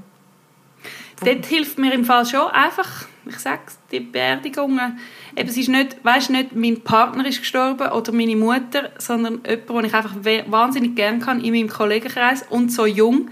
[1.26, 5.00] Dort hilft mir im Fall schon einfach, ich sag's, die Beerdigungen,
[5.36, 9.70] eben, es ist nicht, weißt, nicht mein Partner ist gestorben oder meine Mutter, sondern jemand,
[9.70, 10.16] den ich einfach
[10.48, 13.32] wahnsinnig gerne kann in meinem Kollegenkreis und so jung.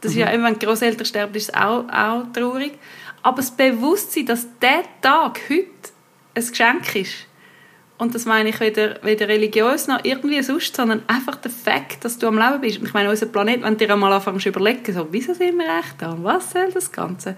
[0.00, 0.20] Das mhm.
[0.20, 0.44] ist ja, mhm.
[0.44, 2.72] wenn die Großeltern sterben, ist es auch, auch traurig.
[3.22, 5.68] Aber das Bewusstsein, dass dieser Tag heute
[6.34, 7.26] ein Geschenk ist,
[8.02, 12.18] und das meine ich weder, weder religiös noch irgendwie sonst, sondern einfach der Fakt, dass
[12.18, 12.80] du am Leben bist.
[12.82, 15.78] Ich meine, unser Planet, wenn du dir einmal anfängst zu überlegen, so, wieso sind wir
[15.78, 16.16] echt da?
[16.20, 17.36] Was soll das Ganze?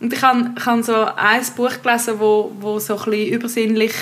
[0.00, 3.92] Und ich habe, ich habe so ein Buch gelesen, wo, wo so ein bisschen übersinnlich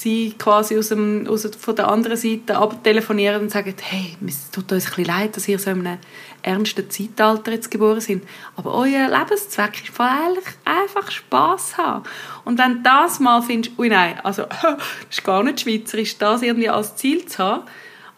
[0.00, 4.50] sie quasi aus dem, aus, von der anderen Seite aber telefonieren und sagen, hey, es
[4.50, 5.98] tut uns ein bisschen leid, dass ihr so in einem
[6.42, 8.24] ernsten Zeitalter jetzt geboren sind,
[8.56, 12.04] aber euer Lebenszweck ist eigentlich einfach Spaß haben.
[12.44, 14.78] Und wenn du das mal findest, ui nein, also das
[15.10, 17.62] ist gar nicht schweizerisch, das irgendwie als Ziel zu haben,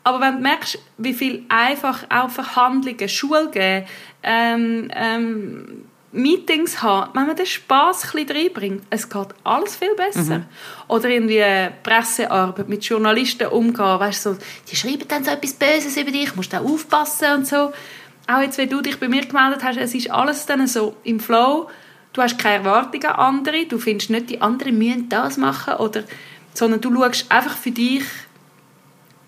[0.04, 3.86] aber wenn du merkst, wie viel einfach auch Verhandlungen, Schule geben,
[4.22, 9.94] ähm, ähm, Meetings haben, wenn man den Spass ein bisschen reinbringt, es geht alles viel
[9.94, 10.40] besser.
[10.40, 10.44] Mhm.
[10.88, 11.42] Oder irgendwie
[11.82, 14.38] Pressearbeit mit Journalisten umgehen, weißt du, so,
[14.70, 17.72] die schreiben dann so etwas Böses über dich, musst auch aufpassen und so.
[18.26, 21.18] Auch jetzt, wenn du dich bei mir gemeldet hast, es ist alles dann so im
[21.18, 21.68] Flow,
[22.12, 26.04] du hast keine Erwartungen an andere, du findest nicht, die anderen müssen das machen, oder,
[26.52, 28.04] sondern du schaust einfach für dich,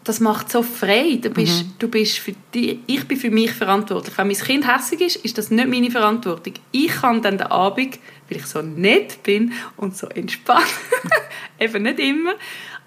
[0.04, 1.18] das macht so frei.
[1.20, 1.72] Du bist, mhm.
[1.78, 4.16] du bist für die, ich bin für mich verantwortlich.
[4.16, 6.54] Wenn mein Kind hässlich ist, ist das nicht meine Verantwortung.
[6.72, 10.66] Ich kann dann den Abend, weil ich so nett bin und so entspannt,
[11.58, 12.34] eben nicht immer,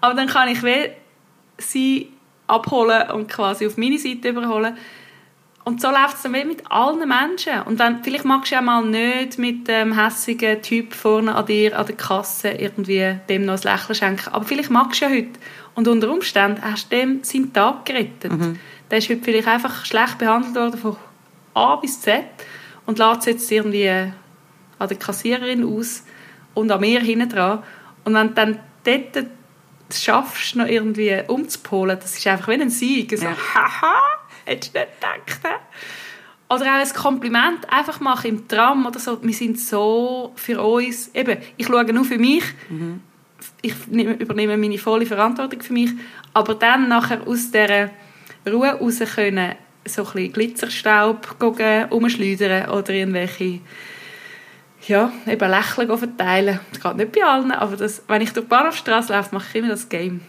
[0.00, 0.60] aber dann kann ich
[1.58, 2.08] sie
[2.46, 4.76] abholen und quasi auf meine Seite überholen.
[5.64, 7.60] Und so läuft es dann mit allen Menschen.
[7.66, 11.78] Und dann, vielleicht magst du ja mal nicht mit dem hässigen Typ vorne an dir
[11.78, 14.30] an der Kasse irgendwie dem noch ein Lächeln schenken.
[14.32, 15.38] Aber vielleicht magst du ja heute.
[15.78, 18.32] Und unter Umständen hast du dem seinen Tag gerettet.
[18.32, 18.58] Mhm.
[18.90, 20.96] Der ist heute vielleicht einfach schlecht behandelt worden von
[21.54, 22.24] A bis Z
[22.84, 26.02] und lässt es jetzt irgendwie an der Kassiererin aus
[26.54, 27.62] und an mir hinten dran.
[28.02, 29.26] Und wenn du dann dort
[29.94, 33.16] schaffst, noch irgendwie umzupolen, das ist einfach wie ein Sieg.
[33.16, 33.36] So, ja.
[33.54, 34.00] haha,
[34.46, 34.90] hättest du nicht
[35.26, 35.60] gedacht.
[36.48, 39.22] Oder auch ein Kompliment einfach machen im Tram oder so.
[39.22, 43.02] Wir sind so für uns, eben, ich schaue nur für mich, mhm
[43.62, 45.90] ich übernehme meine volle Verantwortung für mich,
[46.32, 47.90] aber dann nachher aus dieser
[48.48, 51.36] Ruhe raus können, so ein bisschen Glitzerstaub
[51.90, 53.60] umschleudern oder irgendwelche
[54.86, 56.60] ja, eben Lächeln verteilen.
[56.70, 59.54] Das geht nicht bei allen, aber das, wenn ich durch die Bahnhofstrasse laufe, mache ich
[59.56, 60.20] immer das Game.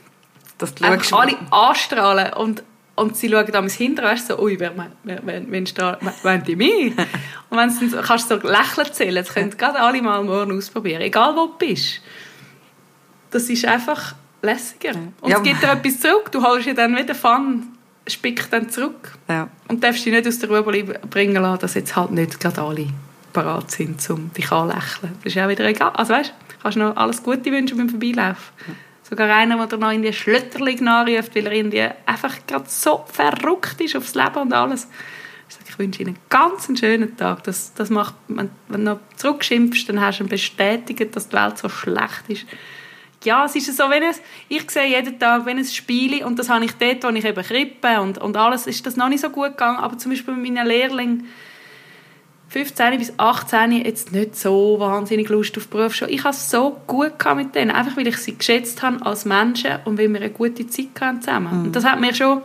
[0.57, 2.63] Das Einfach alle anstrahlen und,
[2.95, 6.93] und sie schauen da hinter, weißt so, ui, wer, wer, wer, wer meint die mich?
[7.49, 11.01] und wenn du kannst du so Lächeln zählen, das können gerade alle mal morgen ausprobieren,
[11.01, 12.01] egal wo du bist
[13.31, 14.95] das ist einfach lässiger.
[15.21, 15.37] Und ja.
[15.37, 16.31] es gibt dir etwas zurück.
[16.31, 17.67] Du holst ja dann wieder Fun,
[18.07, 19.13] spick dann zurück.
[19.27, 19.49] Ja.
[19.67, 22.87] Und darfst dich nicht aus der Ruhe bringen lassen, dass jetzt halt nicht gerade alle
[23.33, 25.13] parat sind, um dich anzulächeln.
[25.23, 25.91] Das ist auch wieder egal.
[25.91, 28.53] Also weißt, du kannst noch alles Gute wünschen beim Vorbeilaufen.
[28.67, 28.73] Ja.
[29.03, 33.05] Sogar einer, der dir noch in die Schlötterling nachruft, weil er irgendwie einfach gerade so
[33.11, 34.87] verrückt ist aufs Leben und alles.
[35.47, 37.43] Ich sage, ich wünsche Ihnen einen ganz schönen Tag.
[37.43, 41.57] Das, das macht, wenn, wenn du noch zurückschimpfst, dann hast du bestätigt, dass die Welt
[41.57, 42.45] so schlecht ist.
[43.23, 46.49] Ja, es ist so, wenn es, ich sehe jeden Tag, wenn es spiele, und das
[46.49, 49.29] habe ich dort, wo ich eben krippe und, und alles, ist das noch nicht so
[49.29, 51.27] gut gegangen, aber zum Beispiel mit meinen Lehrlingen,
[52.49, 56.09] 15 bis 18 jetzt nicht so wahnsinnig Lust auf Berufsschule.
[56.09, 59.73] Ich habe es so gut mit denen, einfach weil ich sie geschätzt habe als Menschen
[59.85, 61.59] und weil wir eine gute Zeit hatten zusammen.
[61.59, 61.65] Mhm.
[61.65, 62.41] Und das hat mir schon,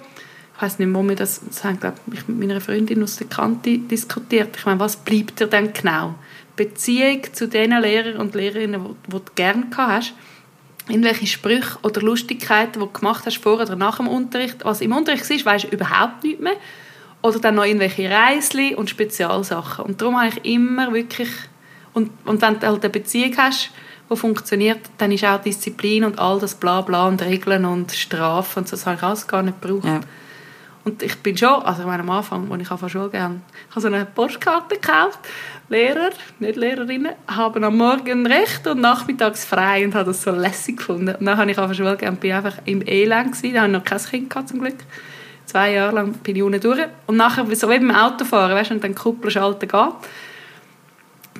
[0.56, 3.28] ich weiß nicht, wo wir das, das haben, glaube ich, mit meiner Freundin aus der
[3.28, 4.54] Kante diskutiert.
[4.58, 6.14] Ich meine, was bleibt dir denn genau?
[6.54, 10.12] Beziehung zu den Lehrern und Lehrerinnen, die, die du gerne hast,
[10.88, 14.64] irgendwelche Sprüche oder Lustigkeiten, die du gemacht hast vor oder nach dem Unterricht.
[14.64, 16.56] Was im Unterricht ist, weisst du überhaupt nicht mehr.
[17.22, 19.84] Oder dann noch irgendwelche Reisli und Spezialsachen.
[19.84, 21.30] Und darum habe ich immer wirklich...
[21.94, 23.70] Und, und wenn du halt eine Beziehung hast,
[24.10, 28.68] die funktioniert, dann ist auch Disziplin und all das Blabla und Regeln und Strafen und
[28.68, 29.86] so, das habe ich alles gar nicht gebraucht.
[29.86, 30.00] Ja.
[30.84, 33.80] Und ich bin schon, also ich meine, am Anfang, als ich der Schule gegangen habe
[33.80, 35.18] so eine Postkarte gekauft.
[35.70, 40.76] Lehrer, nicht Lehrerinnen, haben am Morgen Recht und nachmittags frei und habe das so lässig
[40.76, 41.14] gefunden.
[41.14, 43.78] Und dann habe ich der Schule gegangen, bin einfach im Elend gewesen, da habe ich
[43.78, 44.76] noch kein Kind gehabt, zum Glück
[45.46, 46.80] zwei Jahre lang bin ich unten durch.
[47.06, 49.92] Und nachher, so wie beim Autofahren, weißt du, und dann Kuppel schalten geht,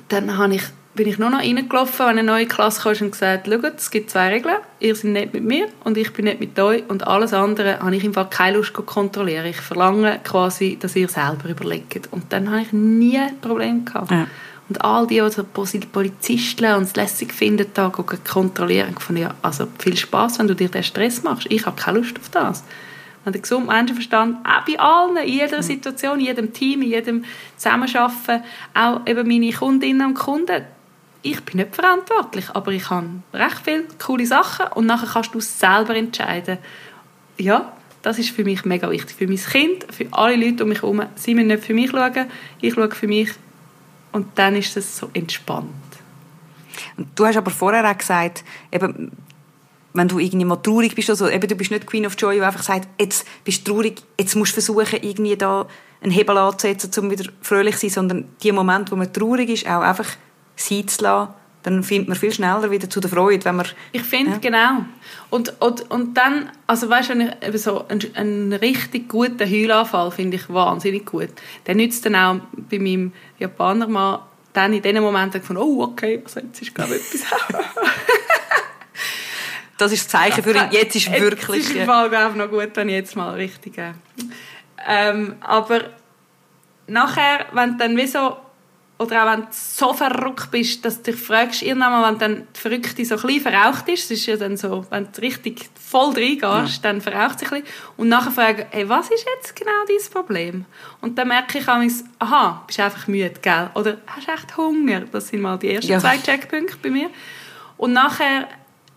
[0.09, 0.63] dann habe ich,
[0.95, 4.09] bin ich nur noch reingelaufen, wenn eine neue Klasse kam und gesagt, schaut, es gibt
[4.09, 7.33] zwei Regeln, ihr seid nicht mit mir und ich bin nicht mit euch und alles
[7.33, 9.45] andere habe ich im Fall keine Lust zu kontrollieren.
[9.45, 12.07] Ich verlange quasi, dass ihr selber überlegt.
[12.11, 14.11] Und dann habe ich nie ein Problem gehabt.
[14.11, 14.27] Ja.
[14.67, 19.67] Und all die, die so Polizisten und es lässig finden, da kontrollieren, ich ja, also
[19.77, 21.45] viel Spaß, wenn du dir den Stress machst.
[21.51, 22.63] Ich habe keine Lust auf das
[23.25, 27.25] und den gesunden Menschenverstand, auch bei allen, in jeder Situation, in jedem Team, in jedem
[27.57, 30.63] Zusammenarbeiten, auch eben meine Kundinnen und Kunden,
[31.25, 35.39] ich bin nicht verantwortlich, aber ich habe recht viele coole Sachen und nachher kannst du
[35.39, 36.59] selber entscheiden.
[37.37, 39.15] Ja, das ist für mich mega wichtig.
[39.15, 41.01] Für mein Kind, für alle Leute um mich herum.
[41.15, 42.27] Sie müssen nicht für mich schauen,
[42.61, 43.31] ich schaue für mich
[44.11, 45.71] und dann ist es so entspannt.
[47.15, 49.11] Du hast aber vorher auch gesagt, eben,
[49.93, 52.41] wenn du irgendwie mal traurig bist, also eben, du bist nicht Queen of Joy, die
[52.41, 55.65] einfach sagt, jetzt bist du traurig, jetzt musst du versuchen, irgendwie da
[56.01, 59.65] einen Hebel anzusetzen, um wieder fröhlich zu sein, sondern die Momente, wo man traurig ist,
[59.65, 60.07] auch einfach
[60.55, 61.33] sein zu lassen,
[61.65, 63.65] dann findet man viel schneller wieder zu der Freude, wenn man...
[63.91, 64.37] Ich finde, ja.
[64.37, 64.85] genau.
[65.31, 70.47] Und, und, und dann, also weißt du, so einen, einen richtig guten Heulanfall finde ich
[70.47, 71.29] wahnsinnig gut.
[71.65, 72.35] Der nützt dann auch
[72.69, 74.21] bei meinem Japaner mal
[74.53, 76.99] dann in diesen Momenten gefunden, oh, okay, also jetzt ist ich etwas
[79.79, 80.67] das ist das Zeichen für ihn.
[80.69, 81.63] Jetzt ist wirklich...
[81.63, 83.75] Jetzt ist im Fall auch noch gut, wenn ich jetzt mal richtig...
[83.79, 83.93] Äh,
[84.87, 85.85] ähm, aber
[86.85, 88.37] nachher, wenn dann wie so...
[88.97, 92.59] Oder auch wenn du so verrückt bist, dass du dich fragst, irgendwann, wenn dann die
[92.59, 96.13] Verrückte so ein bisschen verraucht ist, das ist ja dann so, wenn du richtig voll
[96.13, 96.67] reingehst, ja.
[96.81, 97.75] dann verraucht sich ein bisschen.
[97.97, 100.65] Und nachher fragen, hey, was ist jetzt genau dein Problem?
[101.01, 103.69] Und dann merke ich manchmal, aha, bist einfach müde, gell?
[103.73, 105.01] Oder hast du echt Hunger?
[105.11, 105.99] Das sind mal die ersten ja.
[105.99, 107.09] zwei Checkpunkte bei mir.
[107.75, 108.47] Und nachher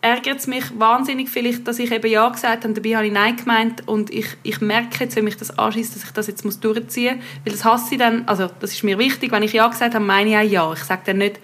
[0.01, 3.37] ärgert es mich wahnsinnig vielleicht, dass ich eben Ja gesagt habe, dabei habe ich Nein
[3.37, 6.61] gemeint und ich, ich merke jetzt, wenn mich das anschießt, dass ich das jetzt muss
[6.61, 9.67] durchziehen muss, weil das hasse ich dann, also das ist mir wichtig, wenn ich Ja
[9.67, 10.73] gesagt habe, meine ich auch Ja.
[10.73, 11.41] Ich sage dann nicht,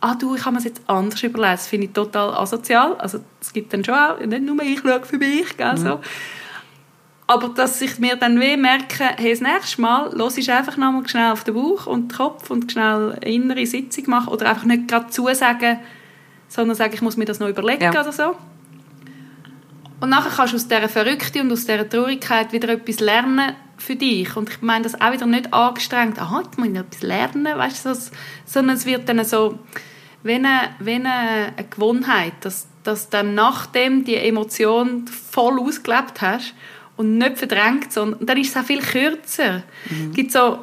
[0.00, 3.20] ah du, ich habe mir das jetzt anders überlegt, das finde ich total asozial, also
[3.40, 5.76] es gibt dann schon auch, nicht nur ich schaue für mich, gell, mhm.
[5.78, 6.00] so.
[7.28, 11.08] Aber dass ich mir dann weh merke, hey, das nächste Mal los ich einfach nochmal
[11.08, 14.64] schnell auf den Bauch und den Kopf und schnell eine innere Sitzung machen oder einfach
[14.64, 15.78] nicht gerade zusagen,
[16.48, 18.00] sondern sagen, ich muss mir das noch überlegen ja.
[18.00, 18.36] oder so.
[20.00, 23.96] Und nachher kannst du aus dieser Verrückte und aus dieser Traurigkeit wieder etwas lernen für
[23.96, 24.36] dich.
[24.36, 27.86] Und ich meine das auch wieder nicht angestrengt, aha, jetzt muss ich etwas lernen, weißt
[27.86, 27.96] du,
[28.44, 29.58] sondern es wird dann so
[30.22, 36.54] wie eine, wie eine, Gewohnheit, dass, dass dann nachdem die Emotion voll ausgelebt hast
[36.96, 39.62] und nicht verdrängt, sondern dann ist es auch viel kürzer.
[39.88, 40.12] Mhm.
[40.12, 40.58] gibt so,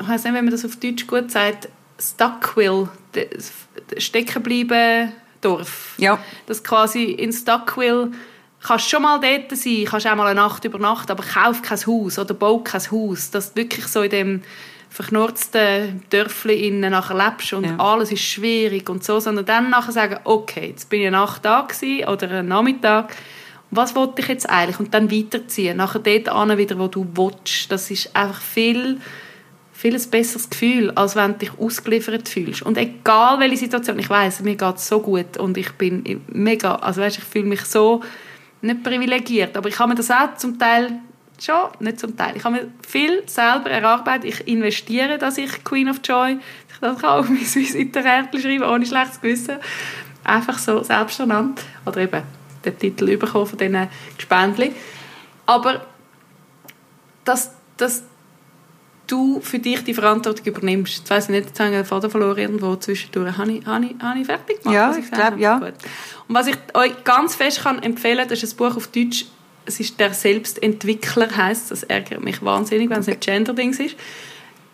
[0.00, 2.88] ich weiß nicht, wenn man das auf Deutsch gut sagt, Stuckwill,
[3.98, 5.94] stecken bleiben Dorf.
[5.98, 6.18] Ja.
[6.46, 8.10] Dass quasi in Stuckville
[8.62, 12.18] kannst schon mal dort sein, kannst auch mal eine Nacht übernachten, aber kauf kein Haus
[12.18, 14.42] oder bau kein Haus, dass du wirklich so in dem
[14.90, 17.76] verknurzten Dörfli innen nachher lebst und ja.
[17.78, 21.44] alles ist schwierig und so, sondern dann nachher sagen, okay, jetzt bin ich eine Nacht
[21.44, 23.14] da gewesen, oder einen Nachmittag,
[23.70, 24.80] was wollte ich jetzt eigentlich?
[24.80, 27.70] Und dann weiterziehen, nachher dort an wieder, wo du willst.
[27.70, 28.98] Das ist einfach viel
[29.78, 32.62] viel ein besseres Gefühl, als wenn du dich ausgeliefert fühlst.
[32.62, 36.74] Und egal welche Situation, ich weiß, mir geht es so gut und ich bin mega,
[36.74, 38.02] also weißt, ich fühle mich so
[38.60, 40.98] nicht privilegiert, aber ich habe mir das auch zum Teil
[41.40, 45.88] schon, nicht zum Teil, ich habe mir viel selber erarbeitet, ich investiere, dass ich Queen
[45.88, 46.38] of Joy,
[46.72, 49.58] ich das kann auf mein Visitenkärtchen schreiben, ohne schlechtes Gewissen,
[50.24, 52.22] einfach so selbst ernannt, oder eben
[52.64, 54.72] den Titel bekommen von diesen Gespendli.
[55.46, 55.86] Aber
[57.24, 58.02] das, das
[59.08, 61.10] du für dich die Verantwortung übernimmst.
[61.10, 63.36] Ich nicht, jetzt habe ich den Faden verloren irgendwo zwischendurch.
[63.36, 64.74] Habe ich, habe ich, habe ich fertig gemacht?
[64.74, 65.58] Ja, ich glaube, ja.
[65.58, 65.74] Gut.
[66.28, 69.26] Und was ich euch ganz fest kann empfehlen kann, das ist ein Buch auf Deutsch,
[69.66, 73.96] es ist «Der Selbstentwickler» heisst Das ärgert mich wahnsinnig, wenn es nicht Gender-Dings ist.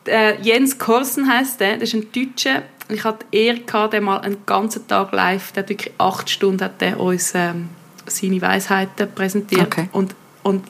[0.06, 2.62] Äh, Jens Korsen heisst der, das ist ein Deutscher.
[2.88, 6.28] Ich hatte die Ehre, gehabt, den mal einen ganzen Tag live, der hat wirklich acht
[6.28, 7.70] Stunden hat der uns ähm,
[8.06, 9.66] seine Weisheiten präsentiert.
[9.66, 9.88] Okay.
[9.92, 10.64] Und, und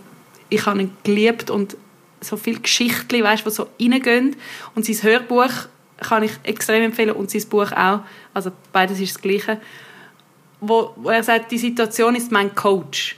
[0.48, 1.76] ich habe ihn geliebt und
[2.24, 4.36] so viele Geschichten, weißt, die so reingehen.
[4.74, 5.50] Und sein Hörbuch
[6.00, 8.00] kann ich extrem empfehlen und sein Buch auch.
[8.32, 9.60] Also beides ist das Gleiche.
[10.60, 13.16] Wo, wo er sagt, die Situation ist mein Coach.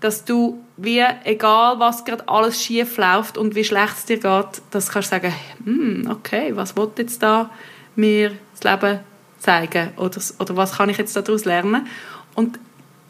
[0.00, 4.62] Dass du, wie, egal was gerade alles schief läuft und wie schlecht es dir geht,
[4.70, 5.32] dass du kannst sagen,
[5.64, 7.50] hm, okay, was will jetzt da
[7.94, 9.00] mir das Leben
[9.38, 9.90] zeigen?
[9.96, 11.86] Oder, oder was kann ich jetzt daraus lernen?
[12.34, 12.58] Und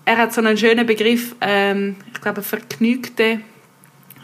[0.05, 3.41] er hat so einen schönen Begriff, ähm, ich glaube, vergnügte,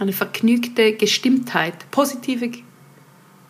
[0.02, 2.64] eine vergnügte Gestimmtheit, positive, ich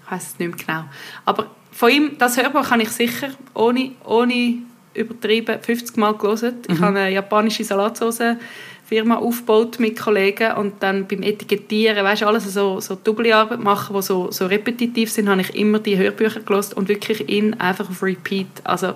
[0.08, 0.84] weiß es nicht mehr genau.
[1.24, 4.58] Aber von ihm, das Hörbuch kann ich sicher, ohne, ohne
[4.94, 6.58] übertrieben, 50 Mal gelesen.
[6.68, 8.36] Ich habe eine japanische Salatsauce
[8.84, 13.96] Firma aufgebaut mit Kollegen und dann beim Etikettieren, weißt du, alles so, so Doppelarbeit machen,
[13.96, 17.88] die so, so repetitiv sind, habe ich immer die Hörbücher gelesen und wirklich in einfach
[17.88, 18.48] auf Repeat.
[18.64, 18.94] Also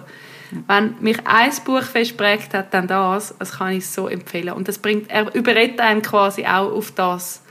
[0.67, 4.53] wenn mich ein Buch festprägt hat, dann das, das kann ich so empfehlen.
[4.53, 7.43] Und das bringt, er überredet einem quasi auch auf das.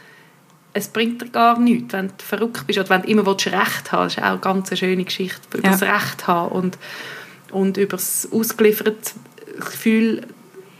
[0.77, 3.91] Es bringt dir gar nichts, wenn du verrückt bist oder wenn du immer willst, Recht
[3.91, 6.77] haben Das ist auch eine ganz schöne Geschichte über das Recht haben und,
[7.51, 8.97] und über das ausgelieferte
[9.57, 10.27] Gefühl,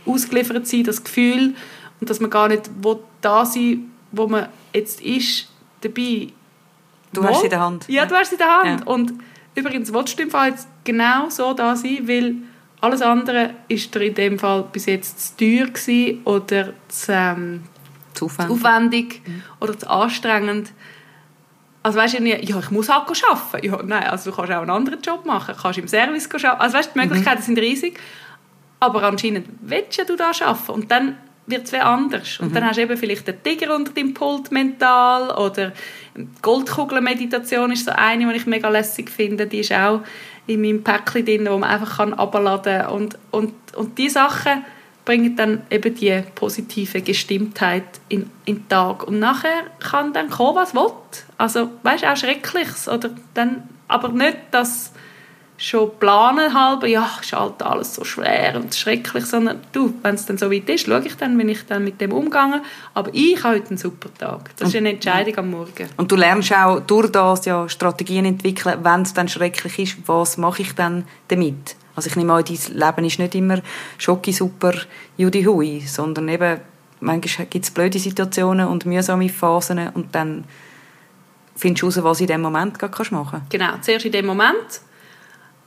[0.06, 1.56] ausgeliefert sein, das Gefühl
[2.02, 5.48] und dass man gar nicht will, da sein wo man jetzt ist,
[5.82, 6.30] dabei.
[7.14, 7.86] Du hast es in der Hand.
[7.88, 8.82] Ja, du hast es in der Hand.
[8.82, 8.88] Ja.
[8.88, 9.14] Und
[9.54, 12.36] übrigens willst du im Fall jetzt genau so da sein, weil
[12.82, 17.64] alles andere ist dir in dem Fall bis jetzt zu teuer gewesen oder zu, ähm,
[18.16, 18.52] Zu zu aufwendig.
[18.52, 19.22] aufwendig
[19.60, 20.72] oder zu anstrengend.
[21.84, 23.68] Also weißt du, ja, ich muss halt arbeiten.
[23.68, 25.54] Ja, nein, also du kannst auch einen anderen Job machen.
[25.56, 26.62] Du kannst im Service arbeiten.
[26.62, 28.00] Also weißt die Möglichkeiten sind riesig.
[28.80, 30.72] Aber anscheinend willst du da arbeiten.
[30.72, 32.40] Und dann wird es anders.
[32.40, 35.74] Und dann hast du eben vielleicht den Tiger unter dem Pult mental oder
[36.42, 39.46] Goldkugelmeditation ist so eine, die ich mega lässig finde.
[39.46, 40.02] Die ist auch
[40.48, 42.90] in meinem Päckchen drin, wo man einfach kann abladen kann.
[42.90, 44.66] Und, und, und diese Sachen
[45.06, 49.08] bringen dann eben die positive Gestimmtheit in, in den Tag.
[49.08, 50.92] Und nachher kann dann kommen, was will.
[51.38, 52.90] Also, weißt du, auch Schreckliches.
[52.90, 54.92] Oder dann, aber nicht, dass
[55.58, 60.26] schon planen halber, ja, ist halt alles so schwer und schrecklich, sondern du, wenn es
[60.26, 62.62] dann so weit ist, schaue ich dann, wenn ich dann mit dem umgehe.
[62.94, 64.50] Aber ich habe heute einen super Tag.
[64.58, 65.88] Das ist eine Entscheidung am Morgen.
[65.98, 70.38] Und du lernst auch durch das ja Strategien entwickeln, wenn es dann schrecklich ist, was
[70.38, 71.76] mache ich dann damit?
[71.96, 73.60] Also ich nehme an, dein Leben ist nicht immer
[73.98, 74.74] schocki super
[75.18, 76.60] Judy Hui, sondern eben
[77.00, 80.46] manchmal gibt es blöde Situationen und mühsame Phasen und dann
[81.56, 84.82] findest du raus, was in dem Moment gerade kannst machen Genau, zuerst in dem Moment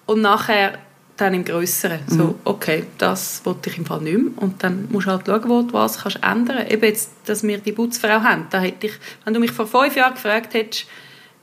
[0.07, 0.79] und nachher
[1.19, 2.01] dann im Grösseren.
[2.07, 4.33] So, okay, das wollte ich im Fall nicht mehr.
[4.37, 7.59] Und dann musst du halt schauen, wo du was kannst ändern Eben jetzt, dass wir
[7.59, 8.47] die Putzfrau haben.
[8.51, 8.93] Da hätte ich,
[9.25, 10.87] wenn du mich vor fünf Jahren gefragt hättest,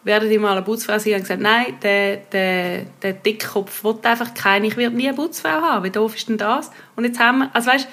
[0.06, 4.34] werde ich mal eine Putzfrau sein, und gesagt, nein, der, der, der Dickkopf will einfach
[4.34, 5.84] keine, ich werde nie eine Putzfrau haben.
[5.84, 6.72] Wie doof ist denn das?
[6.95, 7.88] Und jetzt haben wir, also weißt,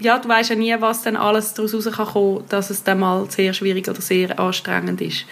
[0.00, 3.00] ja, du weißt ja nie, was dann alles daraus raus kann kommen, dass es dann
[3.00, 5.24] mal sehr schwierig oder sehr anstrengend ist.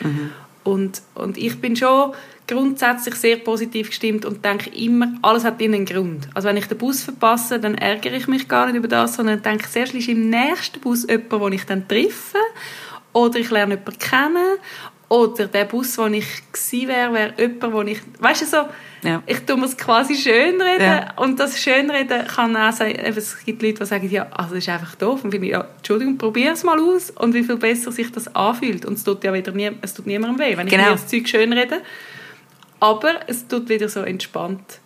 [0.62, 2.12] Und, und ich bin schon
[2.46, 6.28] grundsätzlich sehr positiv gestimmt und denke immer, alles hat einen Grund.
[6.34, 9.42] Also wenn ich den Bus verpasse, dann ärgere ich mich gar nicht über das, sondern
[9.42, 12.38] denke, zuerst ist im nächsten Bus jemand, den ich dann treffe
[13.12, 14.58] oder ich lerne jemanden kennen
[15.10, 18.56] oder der Bus, wo ich gewesen wäre, wäre jemand, wo ich, weißt du so,
[19.02, 19.22] Ja.
[19.26, 21.12] ich tue mir es quasi schönreden Ja.
[21.16, 24.68] und das Schönreden kann auch sein, es gibt Leute, die sagen, ja, also das ist
[24.68, 27.90] einfach doof und finde ich, ja, Entschuldigung, probier es mal aus und wie viel besser
[27.90, 30.72] sich das anfühlt und es tut ja wieder nie, es tut niemandem weh, wenn ich
[30.72, 30.84] Genau.
[30.86, 31.82] mir das Zeug schönrede,
[32.78, 34.78] aber es tut wieder so entspannt.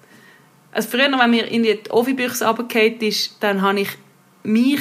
[0.72, 3.90] Also früher, wenn mir in die Ovi-Büchse runtergefallen ist, dann habe ich
[4.42, 4.80] mich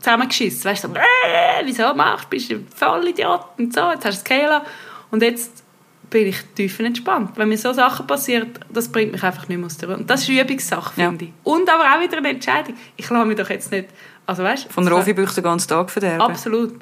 [0.00, 0.64] zusammengeschissen.
[0.64, 4.28] Weißt du, so, äh, wieso machst du, bist du voll Idiot und so, jetzt hast
[4.28, 4.62] du es.
[5.10, 5.64] Und jetzt
[6.10, 7.36] bin ich tiefenentspannt.
[7.36, 9.98] Wenn mir so Sachen passieren, das bringt mich einfach nicht mehr aus der Ruhe.
[9.98, 11.08] Und das ist eine Übungssache, Ja.
[11.08, 11.32] finde ich.
[11.44, 12.74] Und aber auch wieder eine Entscheidung.
[12.96, 13.88] Ich lasse mich doch jetzt nicht,
[14.26, 16.20] also weißt Von Rofi den ganzen Tag verderben.
[16.22, 16.74] Absolut.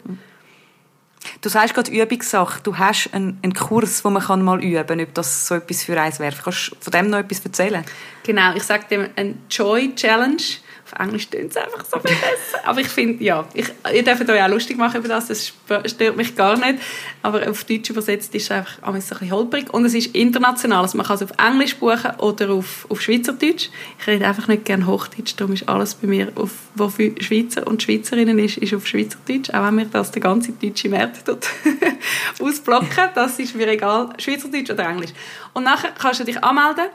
[1.40, 2.60] Du sagst gerade Übungssache.
[2.62, 5.82] Du hast einen, einen Kurs, wo man kann mal üben kann, ob das so etwas
[5.82, 6.34] für eins wäre.
[6.42, 7.84] Kannst du von dem noch etwas erzählen?
[8.22, 10.36] Genau, ich sage dem eine Joy Challenge.
[10.86, 12.64] Auf Englisch tönt es einfach so viel besser.
[12.64, 15.52] Aber ich finde, ja, ich, ihr dürft euch auch lustig machen über das, das
[15.86, 16.80] stört mich gar nicht.
[17.22, 19.74] Aber auf Deutsch übersetzt ist es einfach ein bisschen holprig.
[19.74, 23.68] Und es ist international, also man kann es auf Englisch buchen oder auf, auf Schweizerdeutsch.
[23.98, 27.66] Ich rede einfach nicht gerne Hochdeutsch, darum ist alles bei mir, auf, wo für Schweizer
[27.66, 29.50] und Schweizerinnen ist, ist auf Schweizerdeutsch.
[29.50, 31.28] Auch wenn mir das der ganze deutsche Markt
[32.40, 35.10] ausblocken, das ist mir egal, Schweizerdeutsch oder Englisch.
[35.52, 36.86] Und nachher kannst du dich anmelden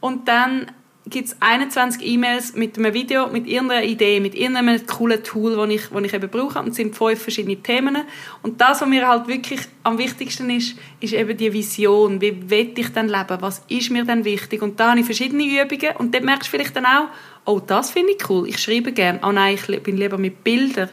[0.00, 0.66] und dann
[1.10, 5.68] gibt es 21 E-Mails mit einem Video, mit irgendeiner Idee, mit irgendeinem coolen Tool, das
[5.68, 6.58] ich, ich eben brauche.
[6.58, 7.98] Und es sind fünf verschiedene Themen.
[8.42, 12.20] Und das, was mir halt wirklich am wichtigsten ist, ist eben die Vision.
[12.20, 13.38] Wie will ich denn leben?
[13.40, 14.62] Was ist mir denn wichtig?
[14.62, 15.96] Und da habe ich verschiedene Übungen.
[15.98, 17.08] Und dort merkst du vielleicht dann auch,
[17.44, 18.48] oh, das finde ich cool.
[18.48, 19.20] Ich schreibe gerne.
[19.22, 20.90] Oh nein, ich bin lieber mit Bildern.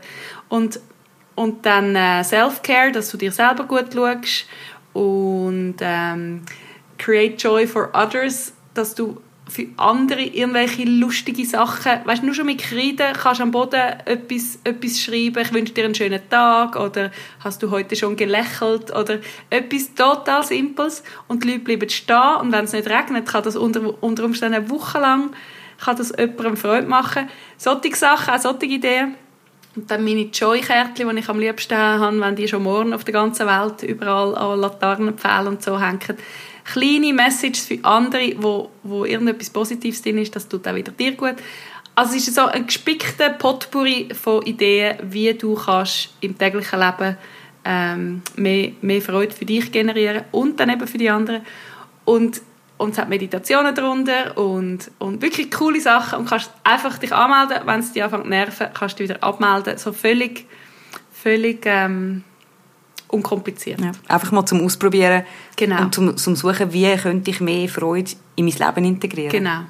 [0.49, 0.79] Und,
[1.35, 4.47] und dann äh, Self-Care, dass du dir selber gut schaust.
[4.93, 6.41] Und ähm,
[6.97, 11.99] Create Joy for Others, dass du für andere irgendwelche lustige Sachen.
[12.05, 15.39] Weißt du, nur schon mit Kreiden kannst du am Boden etwas, etwas schreiben.
[15.39, 19.19] Ich wünsche dir einen schönen Tag oder hast du heute schon gelächelt oder
[19.49, 23.55] etwas total Simples und die Leute bleiben stehen und wenn es nicht regnet, kann das
[23.55, 25.29] unter, unter Umständen eine Woche lang
[25.83, 27.29] kann das jemandem Freude machen.
[27.57, 29.15] Solche Sachen, auch solche Ideen.
[29.75, 33.13] Und dann meine Joy-Kärtchen, die ich am liebsten habe, wenn die schon morgen auf der
[33.13, 36.17] ganzen Welt überall an Laternenpfählen und so hängen
[36.65, 41.13] kleine Messages für andere, wo, wo irgendetwas Positives drin ist, das tut auch wieder dir
[41.13, 41.35] gut.
[41.93, 47.17] Also es ist so ein gespickter Potpourri von Ideen, wie du kannst im täglichen Leben
[47.63, 51.41] ähm, mehr, mehr Freude für dich generieren und dann eben für die anderen.
[52.03, 52.41] Und,
[52.77, 57.65] und es hat Meditationen darunter und, und wirklich coole Sachen und kannst einfach dich anmelden,
[57.65, 59.77] wenn es dich anfängt zu nerven, kannst du wieder abmelden.
[59.77, 60.45] So völlig,
[61.13, 62.23] völlig ähm,
[63.07, 63.79] unkompliziert.
[63.81, 63.91] Ja.
[64.07, 65.23] Einfach mal zum Ausprobieren
[65.55, 65.81] genau.
[65.81, 69.31] und zum, zum Suchen, wie könnte ich mehr Freude in mein Leben integrieren.
[69.31, 69.61] Genau.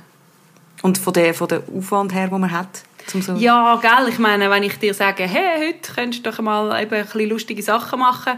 [0.81, 2.83] Und von der, von der Aufwand her, den man hat?
[3.07, 6.39] Zum so ja, gell, ich meine, wenn ich dir sage, hey, heute könntest du doch
[6.39, 8.33] mal eben ein bisschen lustige Sachen machen,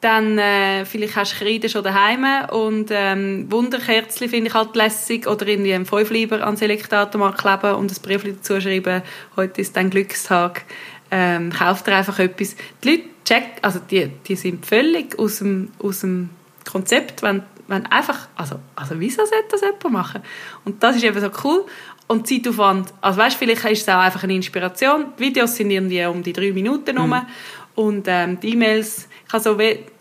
[0.00, 5.26] dann äh, vielleicht hast du Kreide schon daheim und ähm, Wunderkerzchen finde ich halt lässig
[5.26, 9.02] oder irgendwie einen Fünfleiber ans Elektroautomat kleben und ein Brief dazu schreiben,
[9.36, 10.64] heute ist dein Glückstag
[11.10, 12.56] ähm, kauft dir einfach etwas.
[12.82, 16.30] Die Leute check, also die, die sind völlig aus dem, aus dem
[16.70, 20.22] Konzept, wenn, wenn einfach, also, also wieso sollte das jemand machen?
[20.64, 21.64] Und das ist eben so cool.
[22.06, 25.06] Und Zeitaufwand, also weißt, vielleicht ist es auch einfach eine Inspiration.
[25.18, 27.10] Die Videos sind irgendwie um die drei Minuten herum.
[27.10, 27.26] Mhm.
[27.74, 29.58] Und ähm, die E-Mails, ich habe so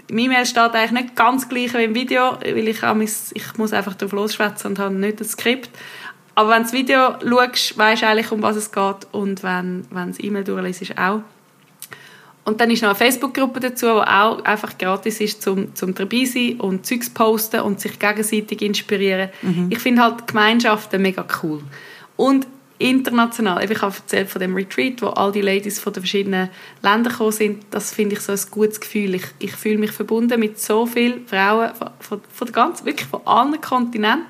[0.09, 2.81] im E-Mail steht eigentlich nicht ganz gleich wie im Video, weil ich,
[3.33, 5.69] ich muss einfach drauf losschwätzen und habe nicht das Skript.
[6.33, 9.07] Aber wenn du das Video schaust, weißt du eigentlich, um was es geht.
[9.11, 11.23] Und wenn, wenn das E-Mail durchliest, auch.
[12.47, 16.23] Und dann ist noch eine Facebook-Gruppe dazu, die auch einfach gratis ist, zum, zum dabei
[16.23, 19.31] sein und Zeugs posten und sich gegenseitig inspirieren.
[19.41, 19.67] Mhm.
[19.69, 21.61] Ich finde halt Gemeinschaften mega cool.
[22.15, 22.47] Und
[22.79, 26.49] international, ich habe erzählt von dem Retreat, wo all die Ladies von den verschiedenen
[26.81, 29.15] Ländern gekommen sind, das finde ich so ein gutes Gefühl.
[29.15, 33.09] Ich, ich fühle mich verbunden mit so vielen Frauen von, von, von der ganzen, wirklich
[33.09, 34.25] von allen Kontinenten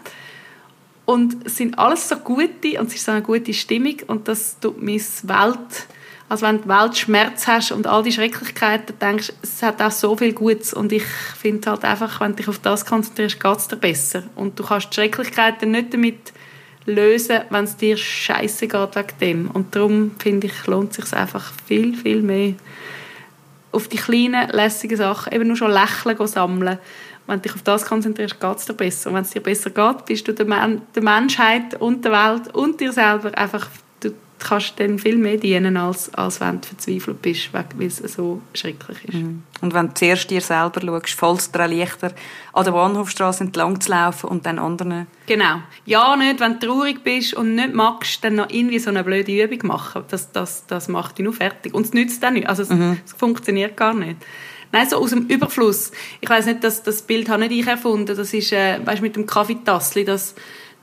[1.05, 4.59] und es sind alles so gute und es ist so eine gute Stimmung und das
[4.59, 5.87] tut meine Welt,
[6.29, 10.33] also wenn du Weltschmerz hast und all die Schrecklichkeiten, denkst es hat auch so viel
[10.33, 10.73] Gutes.
[10.73, 14.23] Und ich finde halt einfach, wenn du dich auf das konzentrierst, geht es dir besser.
[14.35, 16.33] Und du kannst die Schrecklichkeiten nicht damit
[16.85, 19.51] lösen, wenn es dir scheiße geht wegen dem.
[19.51, 22.55] Und darum finde ich, lohnt es sich einfach viel, viel mehr.
[23.71, 26.77] Auf die kleinen, lässigen Sachen, eben nur schon Lächeln sammeln.
[27.25, 29.09] Wenn du dich auf das konzentrierst, geht es dir besser.
[29.09, 32.53] Und wenn es dir besser geht, bist du der, Men der Menschheit und der Welt
[32.53, 33.67] und dir selber einfach,
[34.39, 38.41] du kannst dann viel mehr dienen, als, als wenn du verzweifelt bist, weil es so
[38.53, 39.15] schrecklich ist.
[39.15, 39.43] Mhm.
[39.61, 42.11] Und wenn du zuerst dir selber schaust, fällt es dir leichter,
[42.53, 45.07] an der Bahnhofstraße entlang zu laufen und dann anderen...
[45.25, 45.61] Genau.
[45.85, 49.43] Ja, nicht, wenn du traurig bist und nicht magst, dann noch irgendwie so eine blöde
[49.43, 50.03] Übung machen.
[50.09, 51.73] Das, das, das macht dich nur fertig.
[51.73, 52.47] Und es nützt dann nicht.
[52.47, 52.99] Also es, mhm.
[53.05, 54.17] es funktioniert gar nicht.
[54.71, 55.91] Nein, so aus dem Überfluss.
[56.21, 58.05] Ich weiß nicht, dass das Bild habe nicht ich erfunden.
[58.05, 60.35] Das ist, äh, weißt, mit dem Kaffeetassli, dass,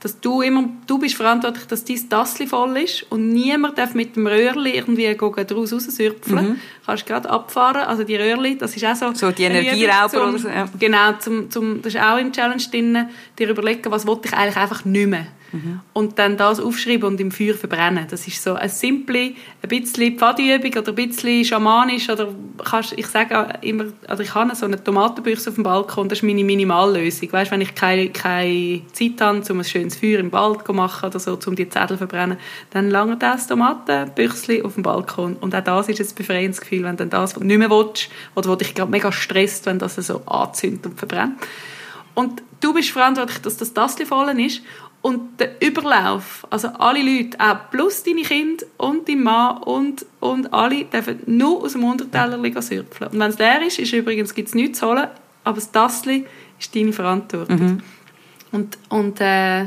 [0.05, 4.15] dass du immer, du bist verantwortlich, dass dein Tassli voll ist und niemand darf mit
[4.15, 6.49] dem Röhrli irgendwie daraus raussürpfeln.
[6.49, 6.59] Mhm.
[6.85, 7.81] Kannst gerade abfahren.
[7.87, 9.11] Also die Röhrli, das ist auch so.
[9.15, 10.47] So die Energierauber oder so.
[10.47, 10.69] Ja.
[10.77, 14.57] Genau, zum, zum, das ist auch im Challenge drin, dir überlegen, was wollte ich eigentlich
[14.57, 15.25] einfach nicht mehr.
[15.51, 15.79] Mhm.
[15.93, 18.05] Und dann das aufschreiben und im Feuer verbrennen.
[18.09, 22.09] Das ist so eine simple, ein bisschen Pfadiübung oder ein bisschen schamanisch.
[22.09, 22.33] Oder
[22.63, 26.23] kannst, ich sage immer, also ich habe so eine Tomatenbüchse auf dem Balkon, das ist
[26.23, 27.31] meine Minimallösung.
[27.31, 31.07] Weißt, wenn ich keine, keine Zeit habe, um ein schönes Feuer im Wald zu machen
[31.07, 32.37] oder so, um die Zettel zu verbrennen,
[32.71, 35.35] dann lange das Tomatenbüchse auf dem Balkon.
[35.37, 38.55] Und auch das ist ein befreiendes Gefühl, wenn du das nicht mehr willst oder wo
[38.55, 41.35] dich gerade mega stresst, wenn das so anzündet und verbrennt.
[42.15, 44.61] Und du bist verantwortlich, dass das Tassel voll ist
[45.05, 50.51] und der Überlauf, also alle Leute, auch plus deine Kinder und dein Mann und, und
[50.51, 53.11] alle, dürfen nur aus dem Unterteller sürfeln.
[53.11, 55.05] Und wenn es leer ist, ist übrigens gibt's nichts zu holen,
[55.43, 56.25] aber das Tassli
[56.59, 57.59] ist deine Verantwortung.
[57.59, 57.83] Mhm.
[58.51, 59.65] Und, und äh,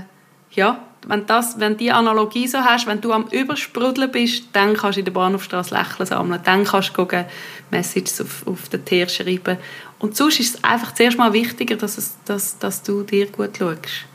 [0.50, 4.96] ja, wenn, das, wenn die Analogie so hast, wenn du am Übersprudeln bist, dann kannst
[4.96, 7.26] du in der Bahnhofstraße Lächeln sammeln, dann kannst du gucken,
[7.70, 9.58] Messages auf, auf den Tier schreiben.
[10.00, 13.56] Und sonst ist es einfach zuerst mal wichtiger, dass, es, dass, dass du dir gut
[13.56, 14.07] schaust.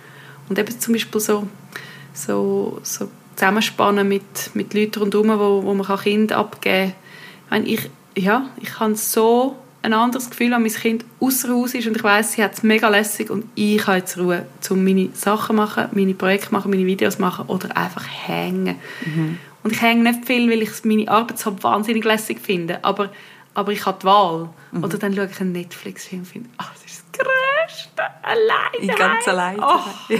[0.53, 1.47] Und eben zum Beispiel so,
[2.13, 6.93] so, so Zusammenspannen mit, mit Leuten rundherum, wo, wo man Kinder abgeben
[7.49, 7.65] kann.
[7.65, 11.97] Ich, ja, ich habe so ein anderes Gefühl, wenn mein Kind außer Haus ist und
[11.97, 15.47] ich weiß, sie hat es mega lässig und ich habe jetzt Ruhe, um meine Sachen
[15.47, 18.75] zu machen, meine Projekte machen, meine Videos machen oder einfach hängen.
[19.03, 19.39] Mhm.
[19.63, 23.09] Und ich hänge nicht viel, weil ich meine Arbeit so wahnsinnig lässig finde, aber,
[23.55, 24.49] aber ich habe die Wahl.
[24.71, 24.83] Mhm.
[24.83, 28.77] Oder dann schaue ich einen Netflix-Film und finde, ach, das ist das Größte, alleine.
[28.79, 29.57] Ich ganz alleine.
[29.59, 30.13] Oh.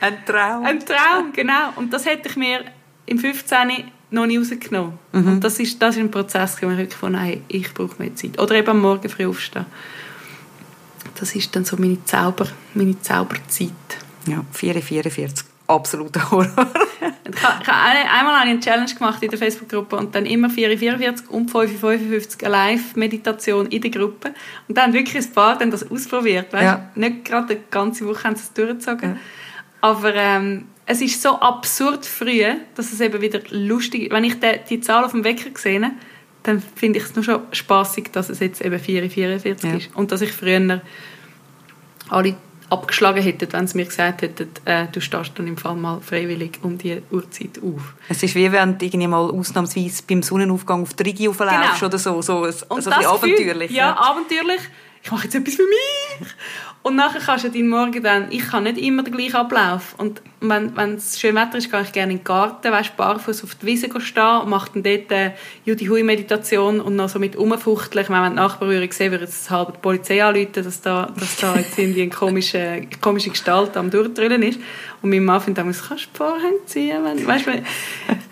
[0.00, 0.64] Ein Traum.
[0.64, 1.72] Ein Traum, genau.
[1.76, 2.64] Und das hätte ich mir
[3.06, 4.98] im 15 noch nie rausgenommen.
[5.12, 5.28] Mhm.
[5.28, 8.14] Und das ist, das ist ein Prozess, wo ich wirklich von, hey, ich brauche mehr
[8.14, 8.40] Zeit.
[8.40, 9.66] Oder eben am Morgen früh aufstehen.
[11.18, 13.70] Das ist dann so meine, Zauber, meine Zauberzeit.
[14.26, 15.44] Ja, 4,44.
[15.66, 16.46] Absoluter Horror.
[17.30, 21.28] ich habe, ich habe einmal eine Challenge gemacht in der Facebook-Gruppe und dann immer 4,44
[21.28, 24.34] und 5,55 eine Live-Meditation in der Gruppe.
[24.66, 26.52] Und dann wirklich ein paar dann das ausprobiert.
[26.52, 26.64] Weißt?
[26.64, 26.90] Ja.
[26.96, 29.10] Nicht gerade die ganze Woche haben sie es durchgezogen.
[29.10, 29.16] Ja.
[29.80, 32.42] Aber ähm, es ist so absurd früh,
[32.74, 34.12] dass es eben wieder lustig ist.
[34.12, 35.90] Wenn ich die, die Zahl auf dem Wecker sehe,
[36.42, 39.76] dann finde ich es nur schon spaßig, dass es jetzt eben 4,44 ja.
[39.76, 39.90] ist.
[39.94, 40.80] Und dass ich früher
[42.08, 42.36] alle
[42.70, 46.58] abgeschlagen hätte, wenn sie mir gesagt hätten, äh, du stehst dann im Fall mal freiwillig
[46.62, 47.94] um die Uhrzeit auf.
[48.08, 51.86] Es ist wie wenn du irgendwie mal ausnahmsweise beim Sonnenaufgang auf die Rigi aufläufst genau.
[51.86, 53.70] oder so, so, so, so ein abenteuerlich.
[53.72, 54.60] Ja, ja, abenteuerlich.
[55.02, 56.28] Ich mache jetzt etwas für mich.
[56.82, 59.94] Und nachher kannst du deinen Morgen dann, ich kann nicht immer den gleichen Ablauf.
[59.98, 63.44] Und wenn, wenn es schön Wetter ist, gehe ich gerne in den Garten, weißt, barfuß
[63.44, 65.34] auf die Wiese stehen und mache dann dort eine
[65.66, 68.06] Judy Hui Meditation und noch so mit umfuchteln.
[68.08, 71.78] Wenn die Nachbarn sehen, würde es halb die Polizei anrufen, dass da, dass da jetzt
[71.78, 74.58] irgendwie eine komische, komische Gestalt am Durchdrillen ist.
[75.02, 77.04] Und mein Mann findet dann, kannst du die Vorhänge ziehen?
[77.04, 77.66] Wenn, weißt, wenn,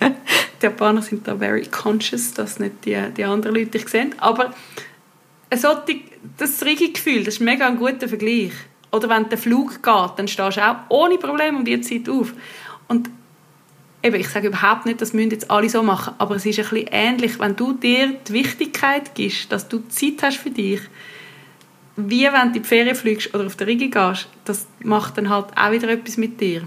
[0.63, 4.15] die Japaner sind da very conscious, dass nicht die, die anderen Leute dich sehen.
[4.19, 4.55] Aber
[5.57, 6.01] solche,
[6.37, 8.53] das Rigi-Gefühl, das ist mega ein guter Vergleich.
[8.91, 12.33] Oder wenn der Flug geht, dann stehst du auch ohne Probleme um die Zeit auf.
[12.89, 13.11] Und
[14.03, 16.69] eben, ich sage überhaupt nicht, das müssen jetzt alle so machen, aber es ist ein
[16.69, 20.81] bisschen ähnlich, wenn du dir die Wichtigkeit gibst, dass du Zeit hast für dich,
[21.97, 25.29] wie wenn du in die Ferien fliegst oder auf der Rigi gehst, das macht dann
[25.29, 26.63] halt auch wieder etwas mit dir.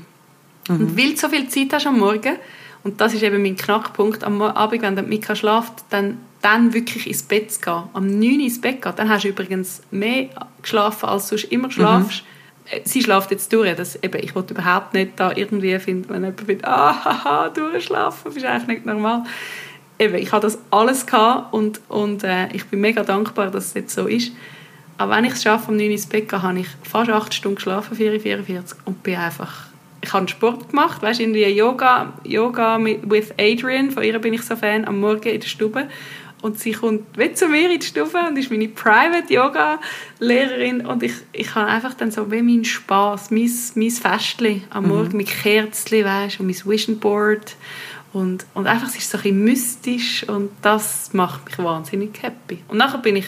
[0.68, 0.76] Mhm.
[0.76, 2.36] Und weil du so viel Zeit hast am Morgen,
[2.84, 7.24] und das ist eben mein Knackpunkt, am Abend, wenn Mika schlaft, dann dann wirklich ins
[7.24, 10.30] Bett zu gehen, am 9 Uhr ins Bett gehen, dann hast du übrigens mehr
[10.62, 12.24] geschlafen, als du immer schlafst.
[12.24, 12.82] Mhm.
[12.84, 13.76] Sie schlaft jetzt durch.
[13.76, 18.34] Das, eben, ich wollte überhaupt nicht da irgendwie finden, wenn jemand findet, ah, haha, durchschlafen,
[18.34, 19.24] bist eigentlich nicht normal.
[20.00, 23.74] Eben, ich hatte das alles gehabt und, und äh, ich bin mega dankbar, dass es
[23.76, 24.32] jetzt so ist.
[24.98, 27.10] Aber wenn ich es schaffe, um 9 Uhr ins Bett zu gehen, habe ich fast
[27.10, 29.71] 8 Stunden geschlafen, 4,44 und bin einfach
[30.02, 34.56] ich habe Sport gemacht, weißt, irgendwie Yoga, Yoga with Adrian, von ihr bin ich so
[34.56, 35.88] Fan, am Morgen in der Stube
[36.42, 39.80] und sie kommt wie zu mir in die Stube und ist meine Private Yoga
[40.20, 44.84] Lehrerin und ich, ich habe einfach dann so wie mein Spaß, mein, mein Festli am
[44.84, 44.90] mhm.
[44.90, 47.56] Morgen mit Kerzen, weißt, und mein Vision Board
[48.14, 52.60] und, und einfach es ist so ein bisschen mystisch und das macht mich wahnsinnig happy.
[52.68, 53.28] Und nachher bin ich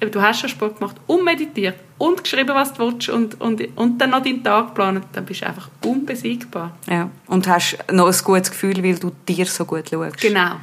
[0.00, 3.62] eben, du hast schon Sport gemacht und meditiert und geschrieben, was du willst und, und,
[3.76, 6.76] und dann noch deinen Tag geplant, dann bist du einfach unbesiegbar.
[6.88, 10.20] Ja, und hast noch ein gutes Gefühl, weil du dir so gut schaust.
[10.20, 10.56] Genau